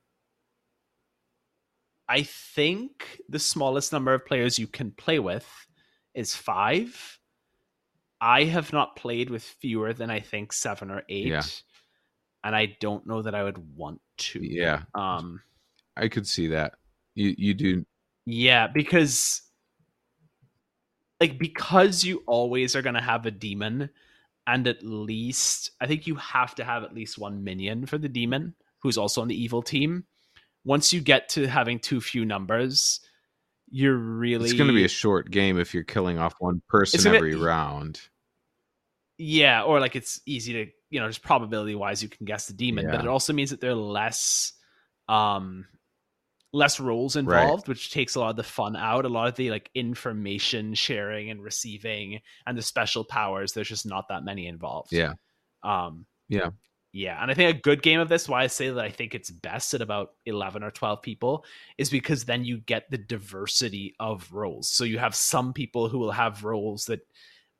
i 2.08 2.22
think 2.22 3.20
the 3.28 3.38
smallest 3.38 3.92
number 3.92 4.14
of 4.14 4.24
players 4.24 4.58
you 4.58 4.66
can 4.66 4.90
play 4.92 5.18
with 5.18 5.46
is 6.14 6.34
five 6.34 7.18
i 8.18 8.44
have 8.44 8.72
not 8.72 8.96
played 8.96 9.28
with 9.28 9.42
fewer 9.42 9.92
than 9.92 10.08
i 10.08 10.20
think 10.20 10.54
seven 10.54 10.90
or 10.90 11.02
eight 11.10 11.26
Yeah. 11.26 11.42
and 12.44 12.56
i 12.56 12.74
don't 12.80 13.06
know 13.06 13.20
that 13.20 13.34
i 13.34 13.42
would 13.42 13.58
want 13.76 14.00
to 14.16 14.40
Yeah, 14.42 14.84
um 14.94 15.42
I 15.98 16.08
could 16.08 16.26
see 16.26 16.46
that. 16.46 16.76
You 17.14 17.34
you 17.36 17.52
do 17.52 17.84
Yeah, 18.24 18.68
because 18.68 19.42
like 21.20 21.38
because 21.38 22.02
you 22.02 22.22
always 22.26 22.74
are 22.74 22.82
going 22.82 22.94
to 22.94 23.00
have 23.00 23.26
a 23.26 23.30
demon 23.30 23.90
and 24.46 24.66
at 24.66 24.82
least 24.82 25.70
I 25.80 25.86
think 25.86 26.06
you 26.06 26.14
have 26.16 26.54
to 26.56 26.64
have 26.64 26.82
at 26.82 26.94
least 26.94 27.18
one 27.18 27.44
minion 27.44 27.86
for 27.86 27.98
the 27.98 28.08
demon 28.08 28.54
who's 28.82 28.96
also 28.98 29.20
on 29.20 29.28
the 29.28 29.40
evil 29.40 29.62
team. 29.62 30.04
Once 30.64 30.92
you 30.92 31.00
get 31.00 31.28
to 31.30 31.46
having 31.46 31.78
too 31.78 32.00
few 32.00 32.24
numbers, 32.24 33.00
you're 33.70 33.96
really 33.96 34.46
it's 34.46 34.54
going 34.54 34.68
to 34.68 34.74
be 34.74 34.84
a 34.84 34.88
short 34.88 35.30
game 35.30 35.58
if 35.58 35.72
you're 35.74 35.84
killing 35.84 36.18
off 36.18 36.34
one 36.38 36.62
person 36.68 37.02
gonna- 37.04 37.16
every 37.16 37.34
round. 37.36 38.00
yeah, 39.18 39.62
or 39.62 39.78
like 39.80 39.94
it's 39.96 40.20
easy 40.26 40.52
to, 40.54 40.66
you 40.88 40.98
know, 41.00 41.06
just 41.06 41.22
probability 41.22 41.74
wise 41.74 42.02
you 42.02 42.08
can 42.08 42.24
guess 42.24 42.46
the 42.46 42.54
demon, 42.54 42.86
but 42.90 43.00
it 43.04 43.08
also 43.08 43.32
means 43.32 43.50
that 43.50 43.60
they're 43.60 43.74
less 43.74 44.54
um 45.08 45.66
less 46.52 46.80
roles 46.80 47.16
involved, 47.16 47.68
which 47.68 47.90
takes 47.92 48.14
a 48.16 48.20
lot 48.20 48.30
of 48.30 48.36
the 48.36 48.42
fun 48.42 48.76
out, 48.76 49.04
a 49.04 49.08
lot 49.08 49.28
of 49.28 49.36
the 49.36 49.50
like 49.50 49.70
information 49.74 50.74
sharing 50.74 51.30
and 51.30 51.42
receiving 51.42 52.20
and 52.46 52.58
the 52.58 52.62
special 52.62 53.04
powers, 53.04 53.52
there's 53.52 53.68
just 53.68 53.86
not 53.86 54.06
that 54.08 54.24
many 54.24 54.46
involved. 54.46 54.92
Yeah. 54.92 55.14
Um 55.62 56.06
Yeah. 56.28 56.50
Yeah, 56.92 57.22
and 57.22 57.30
I 57.30 57.34
think 57.34 57.56
a 57.56 57.60
good 57.60 57.82
game 57.84 58.00
of 58.00 58.08
this, 58.08 58.28
why 58.28 58.42
I 58.42 58.48
say 58.48 58.68
that 58.68 58.84
I 58.84 58.90
think 58.90 59.14
it's 59.14 59.30
best 59.30 59.74
at 59.74 59.80
about 59.80 60.14
11 60.26 60.64
or 60.64 60.72
12 60.72 61.00
people, 61.02 61.44
is 61.78 61.88
because 61.88 62.24
then 62.24 62.44
you 62.44 62.58
get 62.58 62.90
the 62.90 62.98
diversity 62.98 63.94
of 64.00 64.32
roles. 64.32 64.68
So 64.68 64.82
you 64.82 64.98
have 64.98 65.14
some 65.14 65.52
people 65.52 65.88
who 65.88 66.00
will 66.00 66.10
have 66.10 66.42
roles 66.42 66.86
that 66.86 67.00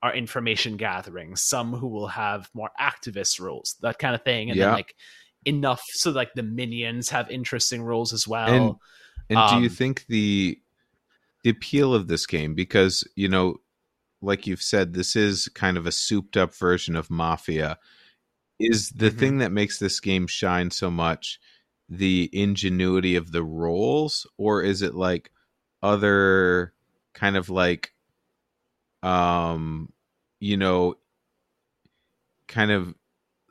are 0.02 0.12
information 0.14 0.76
gathering, 0.76 1.36
some 1.36 1.72
who 1.72 1.86
will 1.86 2.08
have 2.08 2.50
more 2.54 2.70
activist 2.80 3.38
roles, 3.40 3.76
that 3.82 4.00
kind 4.00 4.16
of 4.16 4.24
thing. 4.24 4.50
And 4.50 4.58
Yeah. 4.58 4.66
then 4.66 4.72
like 4.72 4.96
enough 5.44 5.82
so 5.88 6.10
like 6.10 6.34
the 6.34 6.42
minions 6.42 7.10
have 7.10 7.30
interesting 7.30 7.82
roles 7.82 8.12
as 8.12 8.28
well. 8.28 8.46
And 8.46 8.78
and 9.28 9.46
do 9.46 9.56
you 9.56 9.68
Um, 9.68 9.70
think 9.70 10.06
the 10.08 10.60
the 11.44 11.50
appeal 11.50 11.94
of 11.94 12.08
this 12.08 12.26
game 12.26 12.54
because 12.54 13.04
you 13.16 13.28
know 13.28 13.56
like 14.22 14.46
you've 14.46 14.62
said 14.62 14.94
this 14.94 15.16
is 15.16 15.48
kind 15.54 15.76
of 15.78 15.86
a 15.86 15.92
souped 15.92 16.36
up 16.36 16.54
version 16.54 16.96
of 16.96 17.10
Mafia 17.10 17.78
is 18.60 18.90
the 18.90 19.10
Mhm. 19.10 19.10
thing 19.10 19.38
that 19.38 19.52
makes 19.52 19.78
this 19.78 20.00
game 20.00 20.26
shine 20.26 20.70
so 20.70 20.90
much 20.90 21.40
the 21.88 22.30
ingenuity 22.32 23.16
of 23.16 23.32
the 23.32 23.44
roles 23.44 24.26
or 24.38 24.62
is 24.62 24.82
it 24.82 24.94
like 24.94 25.32
other 25.82 26.74
kind 27.14 27.36
of 27.36 27.50
like 27.50 27.94
um 29.02 29.92
you 30.40 30.56
know 30.56 30.96
kind 32.48 32.70
of 32.70 32.94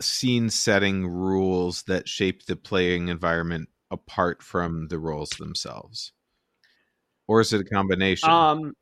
scene 0.02 0.50
setting 0.50 1.08
rules 1.08 1.84
that 1.84 2.08
shape 2.08 2.46
the 2.46 2.56
playing 2.56 3.08
environment 3.10 3.70
apart 3.92 4.42
from 4.42 4.88
the 4.88 5.00
roles 5.00 5.30
themselves 5.32 6.14
or 7.28 7.42
is 7.42 7.54
it 7.54 7.62
a 7.62 7.66
combination 7.66 8.30
Um, 8.30 8.74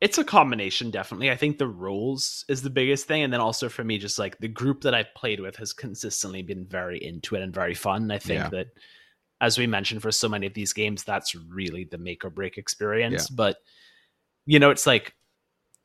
it's 0.00 0.18
a 0.18 0.24
combination, 0.24 0.90
definitely. 0.90 1.30
I 1.30 1.36
think 1.36 1.58
the 1.58 1.68
roles 1.68 2.44
is 2.48 2.62
the 2.62 2.70
biggest 2.70 3.06
thing, 3.06 3.22
and 3.22 3.32
then 3.32 3.40
also 3.40 3.68
for 3.68 3.84
me, 3.84 3.98
just 3.98 4.18
like 4.18 4.36
the 4.38 4.48
group 4.48 4.82
that 4.82 4.94
I've 4.94 5.14
played 5.14 5.38
with 5.38 5.56
has 5.56 5.72
consistently 5.72 6.42
been 6.42 6.66
very 6.66 6.98
into 6.98 7.36
it 7.36 7.42
and 7.42 7.54
very 7.54 7.74
fun. 7.74 8.10
I 8.10 8.18
think 8.18 8.40
Yeah. 8.40 8.48
that, 8.50 8.66
as 9.40 9.58
we 9.58 9.68
mentioned, 9.68 10.02
for 10.02 10.10
so 10.10 10.28
many 10.28 10.46
of 10.46 10.54
these 10.54 10.72
games, 10.72 11.04
that's 11.04 11.36
really 11.36 11.84
the 11.84 11.98
make 11.98 12.24
or 12.24 12.30
break 12.30 12.58
experience. 12.58 13.28
But 13.28 13.58
you 14.44 14.58
know, 14.58 14.70
it's 14.70 14.88
like 14.88 15.14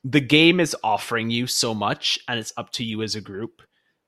the 0.04 0.20
game 0.20 0.60
is 0.60 0.76
offering 0.84 1.30
you 1.30 1.46
so 1.46 1.76
much, 1.76 2.18
and 2.28 2.40
it's 2.40 2.54
up 2.58 2.72
to 2.74 2.84
you 2.84 3.04
as 3.04 3.14
a 3.14 3.22
group 3.22 3.62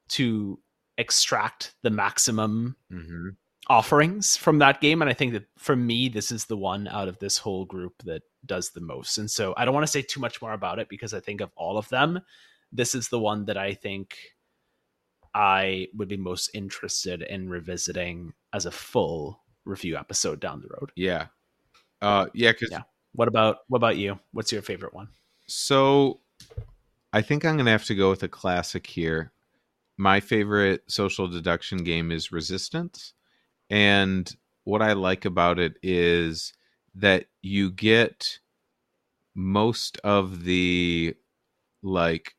to 0.09 0.59
extract 0.97 1.73
the 1.81 1.89
maximum 1.89 2.75
Mhm. 2.91 3.35
offerings 3.67 4.35
from 4.35 4.57
that 4.59 4.81
game 4.81 5.01
and 5.01 5.09
i 5.09 5.13
think 5.13 5.31
that 5.33 5.45
for 5.57 5.75
me 5.75 6.09
this 6.09 6.31
is 6.31 6.45
the 6.45 6.57
one 6.57 6.87
out 6.87 7.07
of 7.07 7.19
this 7.19 7.37
whole 7.37 7.65
group 7.65 7.93
that 8.03 8.23
does 8.45 8.71
the 8.71 8.81
most 8.81 9.17
and 9.17 9.29
so 9.29 9.53
i 9.57 9.63
don't 9.63 9.73
want 9.73 9.85
to 9.85 9.91
say 9.91 10.01
too 10.01 10.19
much 10.19 10.41
more 10.41 10.53
about 10.53 10.79
it 10.79 10.89
because 10.89 11.13
i 11.13 11.19
think 11.19 11.39
of 11.39 11.51
all 11.55 11.77
of 11.77 11.87
them 11.89 12.19
this 12.71 12.95
is 12.95 13.07
the 13.09 13.19
one 13.19 13.45
that 13.45 13.57
i 13.57 13.73
think 13.73 14.17
i 15.35 15.87
would 15.95 16.07
be 16.07 16.17
most 16.17 16.49
interested 16.53 17.21
in 17.21 17.47
revisiting 17.49 18.33
as 18.53 18.65
a 18.65 18.71
full 18.71 19.39
review 19.65 19.95
episode 19.97 20.39
down 20.39 20.61
the 20.61 20.67
road 20.79 20.91
yeah 20.95 21.27
uh 22.01 22.25
yeah 22.33 22.51
because 22.51 22.69
Yeah. 22.71 22.81
what 23.13 23.27
about 23.27 23.59
what 23.67 23.77
about 23.77 23.97
you 23.97 24.19
what's 24.31 24.51
your 24.51 24.61
favorite 24.63 24.93
one 24.93 25.09
So 25.47 26.21
I 27.11 27.21
think 27.23 27.43
I'm 27.43 27.55
going 27.55 27.65
to 27.65 27.71
have 27.71 27.85
to 27.85 27.95
go 27.95 28.11
with 28.11 28.21
a 28.21 28.27
classic 28.27 28.85
here. 28.85 29.31
My 29.99 30.21
favorite 30.21 30.89
social 30.89 31.27
deduction 31.27 31.83
game 31.83 32.09
is 32.09 32.31
Resistance. 32.31 33.13
And 33.69 34.33
what 34.63 34.81
I 34.81 34.93
like 34.93 35.25
about 35.25 35.59
it 35.59 35.73
is 35.83 36.53
that 36.95 37.25
you 37.41 37.69
get 37.69 38.39
most 39.35 39.97
of 40.05 40.45
the 40.45 41.15
like 41.83 42.35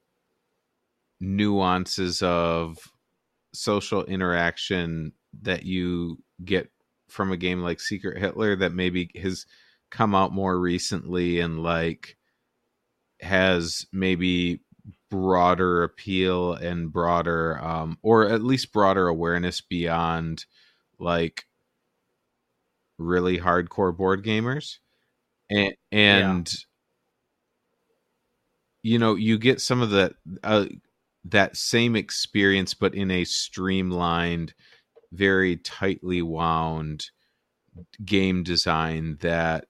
nuances 1.20 2.22
of 2.22 2.78
social 3.52 4.06
interaction 4.06 5.12
that 5.42 5.62
you 5.62 6.16
get 6.42 6.70
from 7.08 7.30
a 7.30 7.36
game 7.36 7.60
like 7.60 7.78
Secret 7.78 8.16
Hitler 8.16 8.56
that 8.56 8.72
maybe 8.72 9.10
has 9.20 9.44
come 9.90 10.14
out 10.14 10.32
more 10.32 10.58
recently 10.58 11.40
and 11.40 11.62
like 11.62 12.16
has 13.20 13.84
maybe 13.92 14.62
broader 15.10 15.82
appeal 15.82 16.54
and 16.54 16.92
broader 16.92 17.62
um 17.62 17.98
or 18.02 18.28
at 18.28 18.42
least 18.42 18.72
broader 18.72 19.08
awareness 19.08 19.60
beyond 19.60 20.44
like 20.98 21.44
really 23.00 23.38
hardcore 23.38 23.96
board 23.96 24.24
gamers. 24.24 24.78
And 25.50 25.74
and 25.90 26.52
you 28.82 28.98
know 28.98 29.16
you 29.16 29.38
get 29.38 29.60
some 29.60 29.82
of 29.82 29.90
the 29.90 30.14
uh, 30.44 30.66
that 31.24 31.56
same 31.56 31.96
experience 31.96 32.72
but 32.72 32.94
in 32.94 33.10
a 33.10 33.24
streamlined 33.24 34.54
very 35.12 35.56
tightly 35.56 36.22
wound 36.22 37.10
game 38.04 38.42
design 38.42 39.18
that 39.20 39.66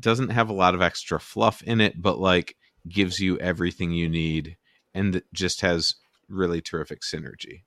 doesn't 0.00 0.30
have 0.30 0.48
a 0.48 0.54
lot 0.54 0.74
of 0.74 0.80
extra 0.80 1.20
fluff 1.20 1.62
in 1.62 1.80
it 1.80 2.00
but 2.00 2.18
like 2.18 2.56
gives 2.88 3.20
you 3.20 3.38
everything 3.38 3.92
you 3.92 4.08
need 4.08 4.56
and 4.94 5.14
that 5.14 5.32
just 5.32 5.60
has 5.60 5.94
really 6.28 6.60
terrific 6.60 7.00
synergy 7.02 7.62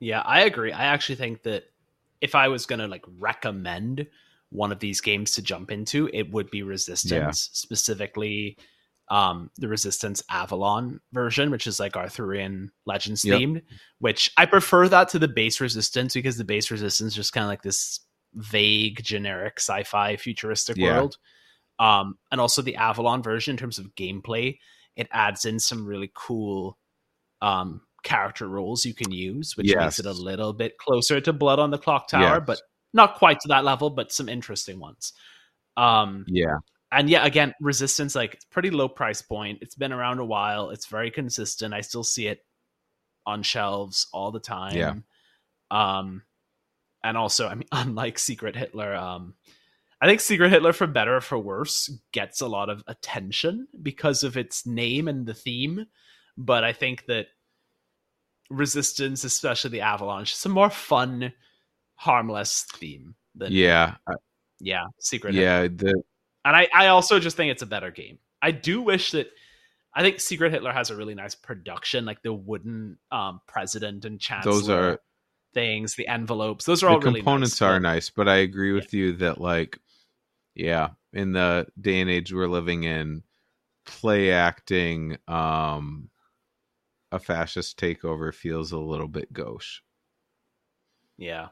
Yeah, 0.00 0.20
I 0.20 0.40
agree. 0.42 0.72
I 0.72 0.84
actually 0.86 1.16
think 1.16 1.42
that 1.42 1.64
if 2.20 2.34
I 2.34 2.48
was 2.48 2.66
going 2.66 2.78
to 2.78 2.86
like 2.86 3.04
recommend 3.18 4.06
one 4.50 4.72
of 4.72 4.78
these 4.80 5.00
games 5.00 5.32
to 5.32 5.42
jump 5.42 5.70
into, 5.70 6.08
it 6.12 6.30
would 6.32 6.50
be 6.50 6.62
Resistance, 6.62 7.50
specifically 7.52 8.56
um 9.10 9.50
the 9.56 9.68
Resistance 9.68 10.22
Avalon 10.30 11.00
version, 11.12 11.50
which 11.50 11.66
is 11.66 11.80
like 11.80 11.96
Arthurian 11.96 12.70
Legends 12.86 13.24
Yep. 13.24 13.40
themed, 13.40 13.62
which 14.00 14.30
I 14.36 14.44
prefer 14.46 14.88
that 14.88 15.08
to 15.10 15.18
the 15.18 15.28
base 15.28 15.60
Resistance 15.60 16.14
because 16.14 16.36
the 16.36 16.44
base 16.44 16.70
Resistance 16.70 17.12
is 17.12 17.16
just 17.16 17.32
kind 17.32 17.44
of 17.44 17.48
like 17.48 17.62
this 17.62 18.00
vague 18.34 19.02
generic 19.02 19.54
sci-fi 19.58 20.16
futuristic 20.16 20.76
Yeah. 20.76 20.94
world. 20.96 21.16
Um 21.78 22.18
and 22.30 22.40
also 22.40 22.62
the 22.62 22.76
Avalon 22.76 23.22
version 23.22 23.52
in 23.52 23.56
terms 23.58 23.78
of 23.78 23.94
gameplay, 23.94 24.58
it 24.98 25.08
adds 25.12 25.46
in 25.46 25.58
some 25.58 25.86
really 25.86 26.10
cool 26.14 26.76
um 27.40 27.80
character 28.02 28.46
roles 28.48 28.84
you 28.84 28.92
can 28.94 29.10
use, 29.10 29.56
which 29.56 29.74
makes 29.74 29.98
it 29.98 30.06
a 30.06 30.12
little 30.12 30.52
bit 30.52 30.76
closer 30.78 31.20
to 31.20 31.32
Blood 31.32 31.58
on 31.58 31.70
the 31.70 31.78
Clocktower, 31.78 32.38
Yes. 32.38 32.42
but 32.46 32.60
not 32.92 33.14
quite 33.16 33.40
to 33.40 33.48
that 33.48 33.64
level, 33.64 33.88
but 33.90 34.12
some 34.12 34.28
interesting 34.28 34.78
ones. 34.78 35.14
Um 35.76 36.24
yeah 36.28 36.56
and 36.90 37.10
yeah, 37.10 37.24
again, 37.24 37.52
Resistance 37.60 38.14
like 38.14 38.34
it's 38.34 38.44
pretty 38.46 38.70
low 38.70 38.88
price 38.88 39.20
point. 39.20 39.58
It's 39.60 39.74
been 39.74 39.92
around 39.92 40.20
a 40.20 40.24
while. 40.24 40.70
It's 40.70 40.86
very 40.86 41.10
consistent. 41.10 41.74
I 41.74 41.82
still 41.82 42.04
see 42.04 42.28
it 42.28 42.40
on 43.26 43.42
shelves 43.42 44.06
all 44.12 44.30
the 44.32 44.40
time. 44.40 44.76
Yeah. 44.76 44.94
Um, 45.70 46.22
and 47.04 47.16
also, 47.16 47.46
I 47.46 47.54
mean, 47.56 47.68
unlike 47.72 48.18
Secret 48.18 48.56
Hitler, 48.56 48.94
um, 48.94 49.34
I 50.00 50.06
think 50.06 50.20
Secret 50.20 50.50
Hitler, 50.50 50.72
for 50.72 50.86
better 50.86 51.16
or 51.16 51.20
for 51.20 51.38
worse, 51.38 51.90
gets 52.12 52.40
a 52.40 52.46
lot 52.46 52.68
of 52.68 52.84
attention 52.86 53.66
because 53.82 54.22
of 54.22 54.36
its 54.36 54.64
name 54.64 55.08
and 55.08 55.26
the 55.26 55.34
theme. 55.34 55.86
But 56.36 56.62
I 56.62 56.72
think 56.72 57.06
that 57.06 57.26
Resistance, 58.50 59.24
especially 59.24 59.70
the 59.70 59.80
Avalon, 59.82 60.22
is 60.22 60.46
a 60.46 60.48
more 60.48 60.70
fun, 60.70 61.32
harmless 61.96 62.64
theme 62.74 63.14
than 63.34 63.52
yeah 63.52 63.96
yeah, 64.60 64.86
Secret 65.00 65.34
Hitler 65.34 65.46
yeah 65.46 65.68
the 65.68 66.02
and 66.44 66.56
I, 66.56 66.68
I 66.74 66.86
also 66.86 67.18
just 67.20 67.36
think 67.36 67.50
it's 67.50 67.62
a 67.62 67.66
better 67.66 67.90
game. 67.90 68.18
I 68.40 68.52
do 68.52 68.80
wish 68.80 69.10
that 69.10 69.28
I 69.94 70.02
think 70.02 70.20
Secret 70.20 70.52
Hitler 70.52 70.72
has 70.72 70.90
a 70.90 70.96
really 70.96 71.14
nice 71.14 71.34
production, 71.34 72.04
like 72.04 72.22
the 72.22 72.32
wooden 72.32 72.98
um, 73.10 73.40
president 73.46 74.04
and 74.04 74.18
chancellor 74.20 74.52
those 74.52 74.68
are 74.70 75.00
things, 75.54 75.96
the 75.96 76.06
envelopes. 76.06 76.64
Those 76.64 76.82
are 76.82 76.86
the 76.86 76.92
all 76.94 77.00
really 77.00 77.20
components 77.20 77.60
nice, 77.60 77.68
are 77.68 77.74
but- 77.74 77.82
nice 77.82 78.10
but 78.10 78.28
i 78.28 78.36
agree 78.36 78.72
with 78.72 78.94
you 78.94 79.12
that 79.14 79.40
like 79.40 79.78
yeah 80.58 80.88
in 81.14 81.32
the 81.32 81.66
day 81.80 82.00
and 82.00 82.10
age 82.10 82.32
we're 82.34 82.46
living 82.48 82.84
in 82.84 83.22
play 83.86 84.30
acting 84.32 85.16
um 85.28 86.10
a 87.10 87.18
fascist 87.18 87.78
takeover 87.80 88.34
feels 88.34 88.72
a 88.72 88.78
little 88.78 89.08
bit 89.08 89.32
gauche 89.32 89.80
Yeah. 91.16 91.48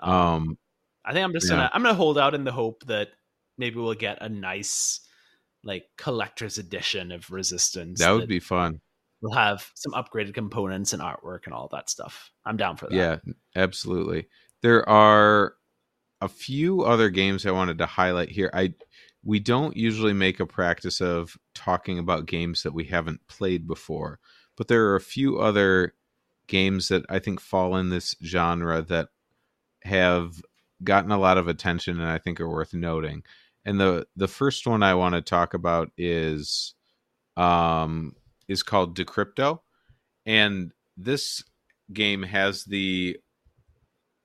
um 0.00 0.58
I 1.04 1.12
think 1.12 1.22
I'm 1.24 1.32
just 1.32 1.48
yeah. 1.48 1.56
gonna 1.56 1.70
I'm 1.72 1.82
gonna 1.82 1.94
hold 1.94 2.18
out 2.18 2.34
in 2.34 2.42
the 2.42 2.50
hope 2.52 2.84
that 2.86 3.10
maybe 3.58 3.76
we'll 3.78 3.94
get 3.94 4.18
a 4.20 4.28
nice 4.28 5.00
like 5.62 5.84
collector's 5.96 6.58
edition 6.58 7.12
of 7.12 7.30
Resistance. 7.30 8.00
that 8.00 8.10
would 8.10 8.28
be 8.28 8.40
fun 8.40 8.80
we'll 9.22 9.32
have 9.34 9.70
some 9.74 9.92
upgraded 9.92 10.34
components 10.34 10.92
and 10.92 11.00
artwork 11.02 11.46
and 11.46 11.54
all 11.54 11.68
that 11.72 11.88
stuff. 11.88 12.30
I'm 12.44 12.56
down 12.56 12.76
for 12.76 12.86
that. 12.88 12.94
yeah 12.94 13.16
absolutely 13.54 14.26
there 14.62 14.86
are 14.88 15.54
a 16.20 16.28
few 16.28 16.82
other 16.82 17.10
games 17.10 17.46
i 17.46 17.50
wanted 17.50 17.78
to 17.78 17.86
highlight 17.86 18.30
here. 18.30 18.50
I 18.54 18.74
we 19.24 19.40
don't 19.40 19.76
usually 19.76 20.12
make 20.12 20.38
a 20.38 20.46
practice 20.46 21.00
of 21.00 21.36
talking 21.54 21.98
about 21.98 22.26
games 22.26 22.62
that 22.62 22.74
we 22.74 22.84
haven't 22.84 23.26
played 23.28 23.66
before 23.66 24.18
but 24.56 24.68
there 24.68 24.86
are 24.86 24.96
a 24.96 25.00
few 25.00 25.38
other 25.38 25.94
games 26.46 26.88
that 26.88 27.04
i 27.08 27.18
think 27.18 27.40
fall 27.40 27.76
in 27.76 27.90
this 27.90 28.14
genre 28.24 28.82
that 28.82 29.08
have 29.82 30.40
gotten 30.84 31.10
a 31.10 31.18
lot 31.18 31.38
of 31.38 31.48
attention 31.48 32.00
and 32.00 32.08
i 32.10 32.18
think 32.18 32.40
are 32.40 32.48
worth 32.48 32.74
noting. 32.74 33.22
And 33.64 33.80
the 33.80 34.06
the 34.16 34.28
first 34.28 34.66
one 34.66 34.82
i 34.82 34.94
want 34.94 35.14
to 35.14 35.22
talk 35.22 35.54
about 35.54 35.90
is 35.96 36.74
um 37.36 38.14
is 38.48 38.62
called 38.62 38.96
decrypto. 38.96 39.60
And 40.24 40.72
this 40.96 41.44
game 41.92 42.22
has 42.22 42.64
the 42.64 43.18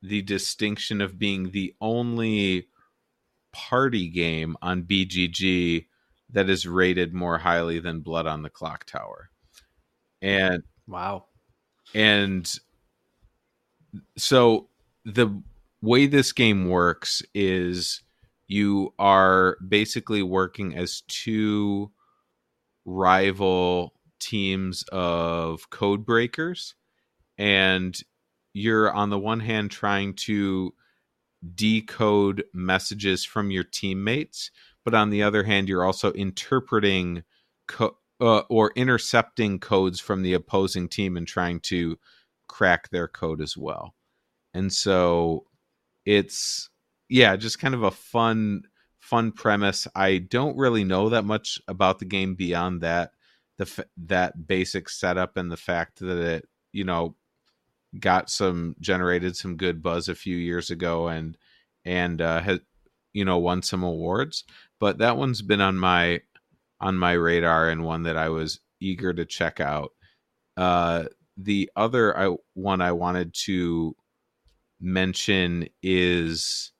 the 0.01 0.21
distinction 0.21 1.01
of 1.01 1.19
being 1.19 1.51
the 1.51 1.73
only 1.81 2.67
party 3.51 4.09
game 4.09 4.57
on 4.61 4.83
BGG 4.83 5.87
that 6.29 6.49
is 6.49 6.65
rated 6.65 7.13
more 7.13 7.37
highly 7.37 7.79
than 7.79 8.01
Blood 8.01 8.25
on 8.25 8.41
the 8.41 8.49
Clocktower. 8.49 9.27
And 10.21 10.63
Wow. 10.87 11.25
and 11.93 12.51
so 14.17 14.69
the 15.03 15.41
way 15.81 16.05
this 16.07 16.31
game 16.31 16.69
works 16.69 17.21
is 17.33 18.01
you 18.47 18.93
are 18.99 19.57
basically 19.67 20.21
working 20.21 20.75
as 20.75 21.01
two 21.07 21.91
rival 22.85 23.93
teams 24.19 24.83
of 24.91 25.69
code 25.69 26.05
breakers 26.05 26.75
and 27.37 28.01
you're 28.53 28.91
on 28.91 29.09
the 29.09 29.19
one 29.19 29.39
hand 29.39 29.71
trying 29.71 30.13
to 30.13 30.73
decode 31.55 32.43
messages 32.53 33.25
from 33.25 33.49
your 33.49 33.63
teammates 33.63 34.51
but 34.85 34.93
on 34.93 35.09
the 35.09 35.23
other 35.23 35.43
hand 35.43 35.67
you're 35.67 35.85
also 35.85 36.11
interpreting 36.13 37.23
co- 37.67 37.97
uh, 38.21 38.43
or 38.49 38.71
intercepting 38.75 39.59
codes 39.59 39.99
from 39.99 40.21
the 40.21 40.33
opposing 40.33 40.87
team 40.87 41.17
and 41.17 41.27
trying 41.27 41.59
to 41.59 41.97
crack 42.47 42.89
their 42.89 43.07
code 43.07 43.41
as 43.41 43.57
well. 43.57 43.95
And 44.53 44.71
so 44.71 45.45
it's 46.05 46.69
yeah 47.09 47.35
just 47.35 47.59
kind 47.59 47.73
of 47.73 47.83
a 47.83 47.91
fun 47.91 48.63
fun 48.99 49.31
premise. 49.31 49.87
I 49.95 50.19
don't 50.19 50.57
really 50.57 50.83
know 50.83 51.09
that 51.09 51.25
much 51.25 51.59
about 51.67 51.99
the 51.99 52.05
game 52.05 52.35
beyond 52.35 52.81
that 52.81 53.11
the 53.57 53.63
f- 53.63 53.85
that 53.97 54.47
basic 54.47 54.89
setup 54.89 55.37
and 55.37 55.51
the 55.51 55.57
fact 55.57 55.99
that 55.99 56.17
it 56.17 56.49
you 56.71 56.83
know 56.83 57.15
got 57.99 58.29
some 58.29 58.75
generated 58.79 59.35
some 59.35 59.57
good 59.57 59.81
buzz 59.81 60.07
a 60.07 60.15
few 60.15 60.35
years 60.37 60.69
ago 60.69 61.07
and 61.07 61.37
and 61.85 62.21
uh 62.21 62.39
has 62.41 62.59
you 63.13 63.25
know 63.25 63.37
won 63.37 63.61
some 63.61 63.83
awards 63.83 64.45
but 64.79 64.97
that 64.99 65.17
one's 65.17 65.41
been 65.41 65.61
on 65.61 65.77
my 65.77 66.21
on 66.79 66.97
my 66.97 67.13
radar 67.13 67.69
and 67.69 67.85
one 67.85 68.03
that 68.03 68.17
I 68.17 68.29
was 68.29 68.59
eager 68.79 69.13
to 69.13 69.25
check 69.25 69.59
out. 69.59 69.91
Uh 70.57 71.05
the 71.37 71.69
other 71.75 72.17
I 72.17 72.35
one 72.53 72.81
I 72.81 72.91
wanted 72.91 73.33
to 73.45 73.95
mention 74.79 75.67
is 75.83 76.71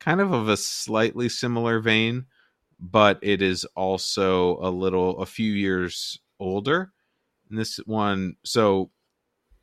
kind 0.00 0.20
of 0.20 0.32
of 0.32 0.48
a 0.48 0.56
slightly 0.56 1.28
similar 1.28 1.80
vein 1.80 2.26
but 2.80 3.18
it 3.22 3.42
is 3.42 3.64
also 3.76 4.58
a 4.58 4.70
little 4.70 5.18
a 5.20 5.26
few 5.26 5.52
years 5.52 6.18
older. 6.38 6.92
And 7.48 7.58
this 7.58 7.78
one 7.86 8.36
so 8.44 8.90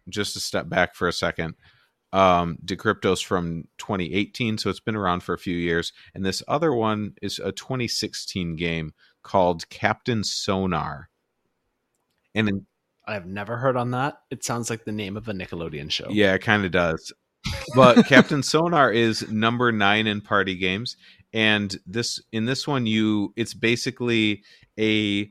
just 0.09 0.33
to 0.33 0.39
step 0.39 0.69
back 0.69 0.95
for 0.95 1.07
a 1.07 1.13
second 1.13 1.55
um 2.11 2.57
decrypto's 2.63 3.21
from 3.21 3.63
2018 3.79 4.57
so 4.57 4.69
it's 4.69 4.79
been 4.79 4.95
around 4.95 5.23
for 5.23 5.33
a 5.33 5.39
few 5.39 5.55
years 5.55 5.91
and 6.13 6.25
this 6.25 6.43
other 6.47 6.73
one 6.73 7.13
is 7.21 7.39
a 7.39 7.51
2016 7.51 8.55
game 8.55 8.93
called 9.23 9.67
captain 9.69 10.23
sonar 10.23 11.09
and 12.35 12.49
in, 12.49 12.65
I've 13.05 13.25
never 13.25 13.57
heard 13.57 13.75
on 13.75 13.91
that. 13.91 14.15
It 14.31 14.43
sounds 14.43 14.69
like 14.69 14.85
the 14.85 14.91
name 14.91 15.17
of 15.17 15.27
a 15.27 15.33
Nickelodeon 15.33 15.91
show. 15.91 16.07
yeah 16.09 16.33
it 16.33 16.41
kind 16.41 16.65
of 16.65 16.71
does 16.71 17.11
but 17.75 18.05
captain 18.07 18.43
sonar 18.43 18.91
is 18.91 19.29
number 19.29 19.71
nine 19.71 20.07
in 20.07 20.21
party 20.21 20.55
games 20.55 20.95
and 21.33 21.77
this 21.85 22.21
in 22.31 22.45
this 22.45 22.67
one 22.67 22.85
you 22.85 23.33
it's 23.35 23.53
basically 23.53 24.43
a 24.79 25.29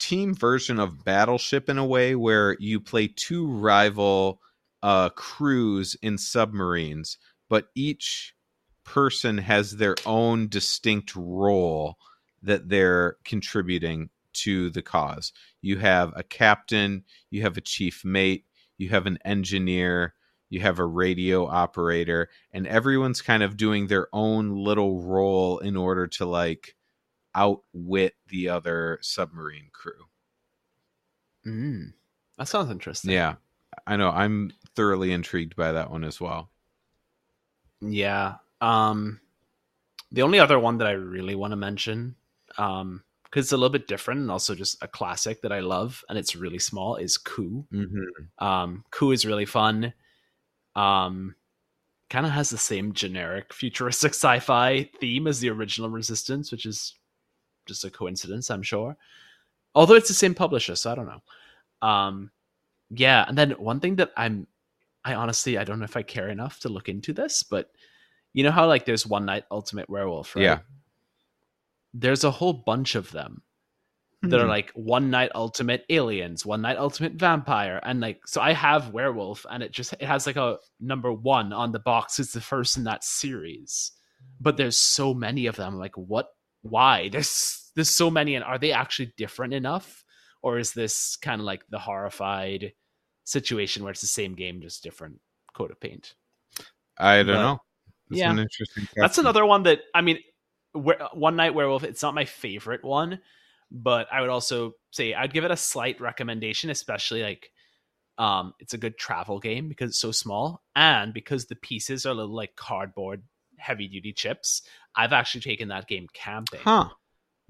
team 0.00 0.34
version 0.34 0.80
of 0.80 1.04
battleship 1.04 1.68
in 1.68 1.78
a 1.78 1.86
way 1.86 2.14
where 2.14 2.56
you 2.58 2.80
play 2.80 3.06
two 3.06 3.46
rival 3.46 4.40
uh 4.82 5.10
crews 5.10 5.96
in 6.02 6.16
submarines 6.16 7.18
but 7.48 7.68
each 7.74 8.34
person 8.84 9.38
has 9.38 9.76
their 9.76 9.94
own 10.06 10.48
distinct 10.48 11.14
role 11.14 11.96
that 12.42 12.68
they're 12.68 13.16
contributing 13.24 14.08
to 14.32 14.70
the 14.70 14.80
cause. 14.82 15.32
You 15.60 15.78
have 15.78 16.12
a 16.16 16.22
captain 16.22 17.04
you 17.30 17.42
have 17.42 17.56
a 17.56 17.60
chief 17.60 18.04
mate 18.04 18.46
you 18.78 18.88
have 18.88 19.06
an 19.06 19.18
engineer 19.24 20.14
you 20.50 20.60
have 20.60 20.80
a 20.80 20.84
radio 20.84 21.46
operator, 21.46 22.28
and 22.52 22.66
everyone's 22.66 23.22
kind 23.22 23.42
of 23.42 23.56
doing 23.56 23.86
their 23.86 24.08
own 24.12 24.50
little 24.50 25.00
role 25.00 25.58
in 25.60 25.76
order 25.76 26.08
to 26.08 26.26
like 26.26 26.74
outwit 27.34 28.14
the 28.28 28.48
other 28.48 28.98
submarine 29.02 29.68
crew. 29.72 30.06
Mm, 31.46 31.92
that 32.38 32.48
sounds 32.48 32.70
interesting. 32.70 33.10
Yeah, 33.10 33.36
I 33.86 33.96
know. 33.96 34.10
I'm 34.10 34.52
thoroughly 34.74 35.12
intrigued 35.12 35.56
by 35.56 35.72
that 35.72 35.90
one 35.90 36.04
as 36.04 36.20
well. 36.20 36.50
Yeah. 37.80 38.36
Um, 38.60 39.20
the 40.12 40.22
only 40.22 40.38
other 40.38 40.58
one 40.58 40.78
that 40.78 40.86
I 40.86 40.92
really 40.92 41.34
want 41.34 41.52
to 41.52 41.56
mention, 41.56 42.16
um, 42.58 43.02
because 43.24 43.46
it's 43.46 43.52
a 43.52 43.56
little 43.56 43.70
bit 43.70 43.86
different 43.86 44.20
and 44.20 44.30
also 44.30 44.54
just 44.54 44.82
a 44.82 44.88
classic 44.88 45.40
that 45.42 45.52
I 45.52 45.60
love, 45.60 46.04
and 46.08 46.18
it's 46.18 46.34
really 46.36 46.58
small, 46.58 46.96
is 46.96 47.16
Coup. 47.16 47.64
Mm-hmm. 47.72 48.44
Um, 48.44 48.84
Coup 48.90 49.12
is 49.12 49.24
really 49.24 49.46
fun. 49.46 49.94
Um, 50.74 51.36
kind 52.10 52.26
of 52.26 52.32
has 52.32 52.50
the 52.50 52.58
same 52.58 52.92
generic 52.92 53.52
futuristic 53.52 54.10
sci-fi 54.14 54.90
theme 55.00 55.26
as 55.26 55.40
the 55.40 55.48
original 55.50 55.90
Resistance, 55.90 56.50
which 56.50 56.66
is 56.66 56.96
just 57.70 57.84
a 57.84 57.90
coincidence, 57.90 58.50
I'm 58.50 58.62
sure. 58.62 58.96
Although 59.74 59.94
it's 59.94 60.08
the 60.08 60.14
same 60.14 60.34
publisher, 60.34 60.74
so 60.76 60.90
I 60.90 60.94
don't 60.96 61.06
know. 61.06 61.88
Um, 61.88 62.30
yeah, 62.90 63.24
and 63.26 63.38
then 63.38 63.52
one 63.52 63.80
thing 63.80 63.96
that 63.96 64.10
I'm, 64.16 64.46
I 65.04 65.14
honestly 65.14 65.56
I 65.56 65.64
don't 65.64 65.78
know 65.78 65.84
if 65.84 65.96
I 65.96 66.02
care 66.02 66.28
enough 66.28 66.60
to 66.60 66.68
look 66.68 66.88
into 66.88 67.12
this, 67.12 67.42
but 67.42 67.70
you 68.32 68.42
know 68.44 68.50
how 68.50 68.66
like 68.66 68.84
there's 68.84 69.06
One 69.06 69.24
Night 69.24 69.44
Ultimate 69.50 69.88
Werewolf, 69.88 70.34
right? 70.36 70.42
Yeah. 70.42 70.58
There's 71.94 72.24
a 72.24 72.30
whole 72.30 72.52
bunch 72.52 72.94
of 72.94 73.10
them 73.10 73.42
that 74.22 74.38
are 74.38 74.44
Hmm. 74.44 74.48
like 74.50 74.70
One 74.74 75.10
Night 75.10 75.30
Ultimate 75.34 75.84
Aliens, 75.88 76.44
One 76.44 76.60
Night 76.62 76.76
Ultimate 76.76 77.14
Vampire, 77.14 77.80
and 77.82 78.00
like 78.00 78.26
so 78.26 78.40
I 78.40 78.52
have 78.52 78.90
Werewolf, 78.92 79.46
and 79.50 79.62
it 79.62 79.72
just 79.72 79.94
it 79.94 80.02
has 80.02 80.26
like 80.26 80.36
a 80.36 80.58
number 80.78 81.12
one 81.12 81.52
on 81.52 81.72
the 81.72 81.78
box. 81.78 82.18
It's 82.18 82.32
the 82.32 82.40
first 82.40 82.76
in 82.76 82.84
that 82.84 83.02
series, 83.04 83.92
but 84.40 84.56
there's 84.56 84.76
so 84.76 85.14
many 85.14 85.46
of 85.46 85.56
them. 85.56 85.78
Like 85.78 85.96
what? 85.96 86.28
Why? 86.62 87.08
There's 87.08 87.59
there's 87.74 87.90
so 87.90 88.10
many, 88.10 88.34
and 88.34 88.44
are 88.44 88.58
they 88.58 88.72
actually 88.72 89.12
different 89.16 89.54
enough, 89.54 90.04
or 90.42 90.58
is 90.58 90.72
this 90.72 91.16
kind 91.16 91.40
of 91.40 91.44
like 91.44 91.62
the 91.68 91.78
horrified 91.78 92.72
situation 93.24 93.82
where 93.82 93.92
it's 93.92 94.00
the 94.00 94.06
same 94.06 94.34
game, 94.34 94.60
just 94.60 94.82
different 94.82 95.20
coat 95.54 95.70
of 95.70 95.80
paint? 95.80 96.14
I 96.98 97.18
don't 97.18 97.26
But- 97.28 97.32
know. 97.42 97.58
That's 98.08 98.18
yeah. 98.20 98.30
an 98.32 98.38
interesting. 98.40 98.88
That's 98.96 99.18
another 99.18 99.46
one 99.46 99.62
that 99.64 99.82
I 99.94 100.00
mean, 100.00 100.18
Were- 100.74 101.08
One 101.12 101.36
Night 101.36 101.54
Werewolf. 101.54 101.84
It's 101.84 102.02
not 102.02 102.12
my 102.14 102.24
favorite 102.24 102.82
one, 102.84 103.20
but 103.70 104.08
I 104.12 104.20
would 104.20 104.30
also 104.30 104.72
say 104.90 105.14
I'd 105.14 105.32
give 105.32 105.44
it 105.44 105.52
a 105.52 105.56
slight 105.56 106.00
recommendation, 106.00 106.70
especially 106.70 107.22
like, 107.22 107.52
um, 108.18 108.52
it's 108.58 108.74
a 108.74 108.78
good 108.78 108.98
travel 108.98 109.38
game 109.38 109.68
because 109.68 109.90
it's 109.90 109.98
so 110.00 110.10
small 110.10 110.60
and 110.74 111.14
because 111.14 111.46
the 111.46 111.54
pieces 111.54 112.04
are 112.04 112.12
little 112.12 112.34
like 112.34 112.56
cardboard 112.56 113.22
heavy 113.58 113.86
duty 113.86 114.12
chips. 114.12 114.62
I've 114.96 115.12
actually 115.12 115.42
taken 115.42 115.68
that 115.68 115.86
game 115.86 116.08
camping, 116.12 116.60
Huh. 116.64 116.88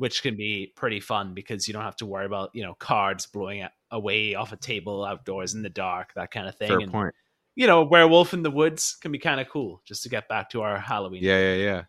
Which 0.01 0.23
can 0.23 0.35
be 0.35 0.73
pretty 0.77 0.99
fun 0.99 1.35
because 1.35 1.69
you 1.69 1.75
don't 1.75 1.83
have 1.83 1.95
to 1.95 2.07
worry 2.07 2.25
about 2.25 2.49
you 2.55 2.63
know 2.63 2.73
cards 2.73 3.27
blowing 3.27 3.69
away 3.91 4.35
off 4.35 4.51
a 4.51 4.57
table 4.57 5.05
outdoors 5.05 5.53
in 5.53 5.61
the 5.61 5.69
dark, 5.69 6.15
that 6.15 6.31
kind 6.31 6.49
of 6.49 6.55
thing. 6.57 6.69
Fair 6.69 6.79
and 6.79 6.91
point. 6.91 7.15
you 7.55 7.67
know, 7.67 7.85
werewolf 7.85 8.33
in 8.33 8.43
the 8.43 8.51
woods 8.51 8.97
can 8.99 9.13
be 9.13 9.19
kind 9.19 9.43
of 9.43 9.51
cool. 9.51 9.83
Just 9.85 10.03
to 10.05 10.09
get 10.09 10.27
back 10.27 10.49
to 10.51 10.63
our 10.63 10.79
Halloween. 10.79 11.23
Yeah, 11.23 11.39
yeah, 11.39 11.55
yeah. 11.55 11.83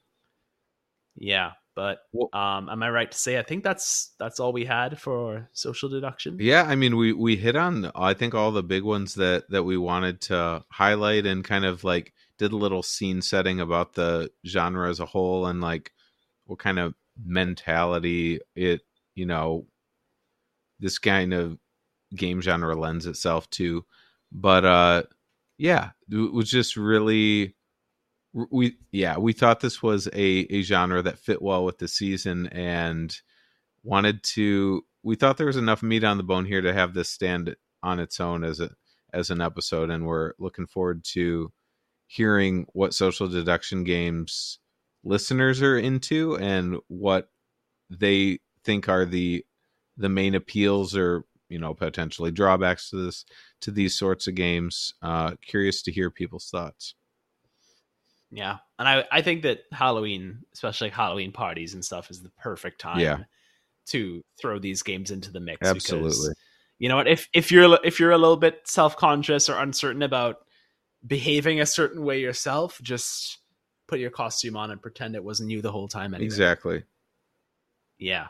Yeah, 1.15 1.51
but 1.73 1.99
um, 2.33 2.67
am 2.67 2.83
I 2.83 2.89
right 2.89 3.09
to 3.09 3.17
say 3.17 3.39
I 3.39 3.43
think 3.43 3.63
that's 3.63 4.11
that's 4.19 4.41
all 4.41 4.51
we 4.51 4.65
had 4.65 4.99
for 4.99 5.47
social 5.53 5.87
deduction? 5.87 6.35
Yeah, 6.37 6.63
I 6.63 6.75
mean, 6.75 6.97
we 6.97 7.13
we 7.13 7.37
hit 7.37 7.55
on 7.55 7.91
I 7.95 8.13
think 8.13 8.35
all 8.35 8.51
the 8.51 8.61
big 8.61 8.83
ones 8.83 9.15
that 9.15 9.49
that 9.51 9.63
we 9.63 9.77
wanted 9.77 10.19
to 10.23 10.65
highlight, 10.69 11.25
and 11.25 11.45
kind 11.45 11.63
of 11.63 11.85
like 11.85 12.11
did 12.37 12.51
a 12.51 12.57
little 12.57 12.83
scene 12.83 13.21
setting 13.21 13.61
about 13.61 13.93
the 13.93 14.29
genre 14.45 14.89
as 14.89 14.99
a 14.99 15.05
whole, 15.05 15.45
and 15.45 15.61
like 15.61 15.93
what 16.43 16.59
kind 16.59 16.77
of 16.77 16.93
mentality 17.25 18.39
it 18.55 18.81
you 19.15 19.25
know 19.25 19.65
this 20.79 20.97
kind 20.97 21.33
of 21.33 21.57
game 22.15 22.41
genre 22.41 22.75
lends 22.75 23.05
itself 23.05 23.49
to. 23.51 23.85
But 24.31 24.65
uh, 24.65 25.03
yeah, 25.57 25.91
it 26.09 26.33
was 26.33 26.49
just 26.49 26.75
really 26.75 27.55
we 28.33 28.77
yeah 28.91 29.17
we 29.17 29.33
thought 29.33 29.59
this 29.59 29.83
was 29.83 30.07
a 30.13 30.45
a 30.49 30.61
genre 30.61 31.01
that 31.01 31.19
fit 31.19 31.41
well 31.41 31.65
with 31.65 31.79
the 31.79 31.87
season 31.87 32.47
and 32.47 33.15
wanted 33.83 34.23
to 34.23 34.85
we 35.03 35.15
thought 35.15 35.35
there 35.35 35.47
was 35.47 35.57
enough 35.57 35.83
meat 35.83 36.05
on 36.05 36.15
the 36.15 36.23
bone 36.23 36.45
here 36.45 36.61
to 36.61 36.73
have 36.73 36.93
this 36.93 37.09
stand 37.09 37.53
on 37.83 37.99
its 37.99 38.21
own 38.21 38.45
as 38.45 38.61
a 38.61 38.69
as 39.11 39.31
an 39.31 39.41
episode 39.41 39.89
and 39.89 40.05
we're 40.07 40.31
looking 40.39 40.65
forward 40.65 41.03
to 41.03 41.51
hearing 42.07 42.65
what 42.71 42.93
social 42.93 43.27
deduction 43.27 43.83
games 43.83 44.59
listeners 45.03 45.61
are 45.61 45.77
into 45.77 46.37
and 46.37 46.77
what 46.87 47.29
they 47.89 48.39
think 48.63 48.87
are 48.89 49.05
the 49.05 49.45
the 49.97 50.09
main 50.09 50.35
appeals 50.35 50.95
or 50.95 51.25
you 51.49 51.59
know 51.59 51.73
potentially 51.73 52.31
drawbacks 52.31 52.89
to 52.89 52.95
this 53.05 53.25
to 53.59 53.71
these 53.71 53.95
sorts 53.97 54.27
of 54.27 54.35
games 54.35 54.93
uh 55.01 55.31
curious 55.45 55.81
to 55.81 55.91
hear 55.91 56.09
people's 56.09 56.49
thoughts 56.49 56.95
Yeah, 58.31 58.57
and 58.79 58.87
I 58.87 59.03
I 59.11 59.21
think 59.21 59.41
that 59.43 59.63
Halloween, 59.73 60.43
especially 60.53 60.87
like 60.87 60.93
Halloween 60.95 61.31
parties 61.33 61.73
and 61.73 61.83
stuff, 61.83 62.09
is 62.09 62.21
the 62.21 62.29
perfect 62.39 62.79
time 62.79 62.99
Yeah. 62.99 63.17
to 63.87 64.23
throw 64.39 64.57
these 64.59 64.83
games 64.83 65.11
into 65.11 65.31
the 65.31 65.41
mix. 65.41 65.67
Absolutely. 65.67 66.09
Because, 66.09 66.35
you 66.79 66.87
know 66.87 66.95
what? 66.95 67.09
If 67.09 67.27
if 67.33 67.51
you're 67.51 67.77
if 67.83 67.99
you're 67.99 68.11
a 68.11 68.17
little 68.17 68.37
bit 68.37 68.61
self 68.65 68.95
conscious 68.95 69.49
or 69.49 69.59
uncertain 69.59 70.01
about 70.01 70.37
behaving 71.05 71.59
a 71.59 71.65
certain 71.65 72.05
way 72.05 72.21
yourself, 72.21 72.79
just 72.81 73.39
put 73.91 73.99
your 73.99 74.09
costume 74.09 74.55
on 74.55 74.71
and 74.71 74.81
pretend 74.81 75.15
it 75.15 75.23
wasn't 75.23 75.51
you 75.51 75.61
the 75.61 75.71
whole 75.71 75.89
time. 75.89 76.13
Anyway. 76.13 76.25
exactly 76.25 76.83
Yeah. 77.99 78.27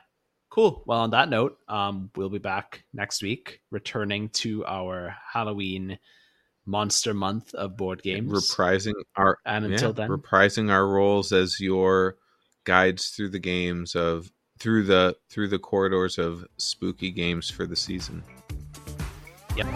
Cool. 0.49 0.83
Well, 0.87 1.01
on 1.01 1.11
that 1.11 1.29
note, 1.29 1.59
um, 1.69 2.09
we'll 2.15 2.29
be 2.29 2.39
back 2.39 2.83
next 2.93 3.21
week, 3.21 3.61
returning 3.69 4.29
to 4.29 4.65
our 4.65 5.15
Halloween 5.31 5.99
monster 6.65 7.13
month 7.13 7.53
of 7.53 7.77
board 7.77 8.01
games. 8.01 8.31
reprising 8.31 8.93
our 9.15 9.37
and 9.45 9.65
until 9.65 9.89
yeah, 9.89 9.93
then, 9.93 10.09
reprising 10.09 10.71
our 10.71 10.87
roles 10.87 11.31
as 11.31 11.59
your 11.59 12.17
guides 12.65 13.09
through 13.09 13.29
the 13.29 13.39
games 13.39 13.95
of 13.95 14.31
through 14.59 14.83
the 14.83 15.15
through 15.29 15.47
the 15.47 15.59
corridors 15.59 16.17
of 16.17 16.45
spooky 16.57 17.11
games 17.11 17.49
for 17.49 17.65
the 17.65 17.75
season 17.75 18.23
Yep. 19.57 19.67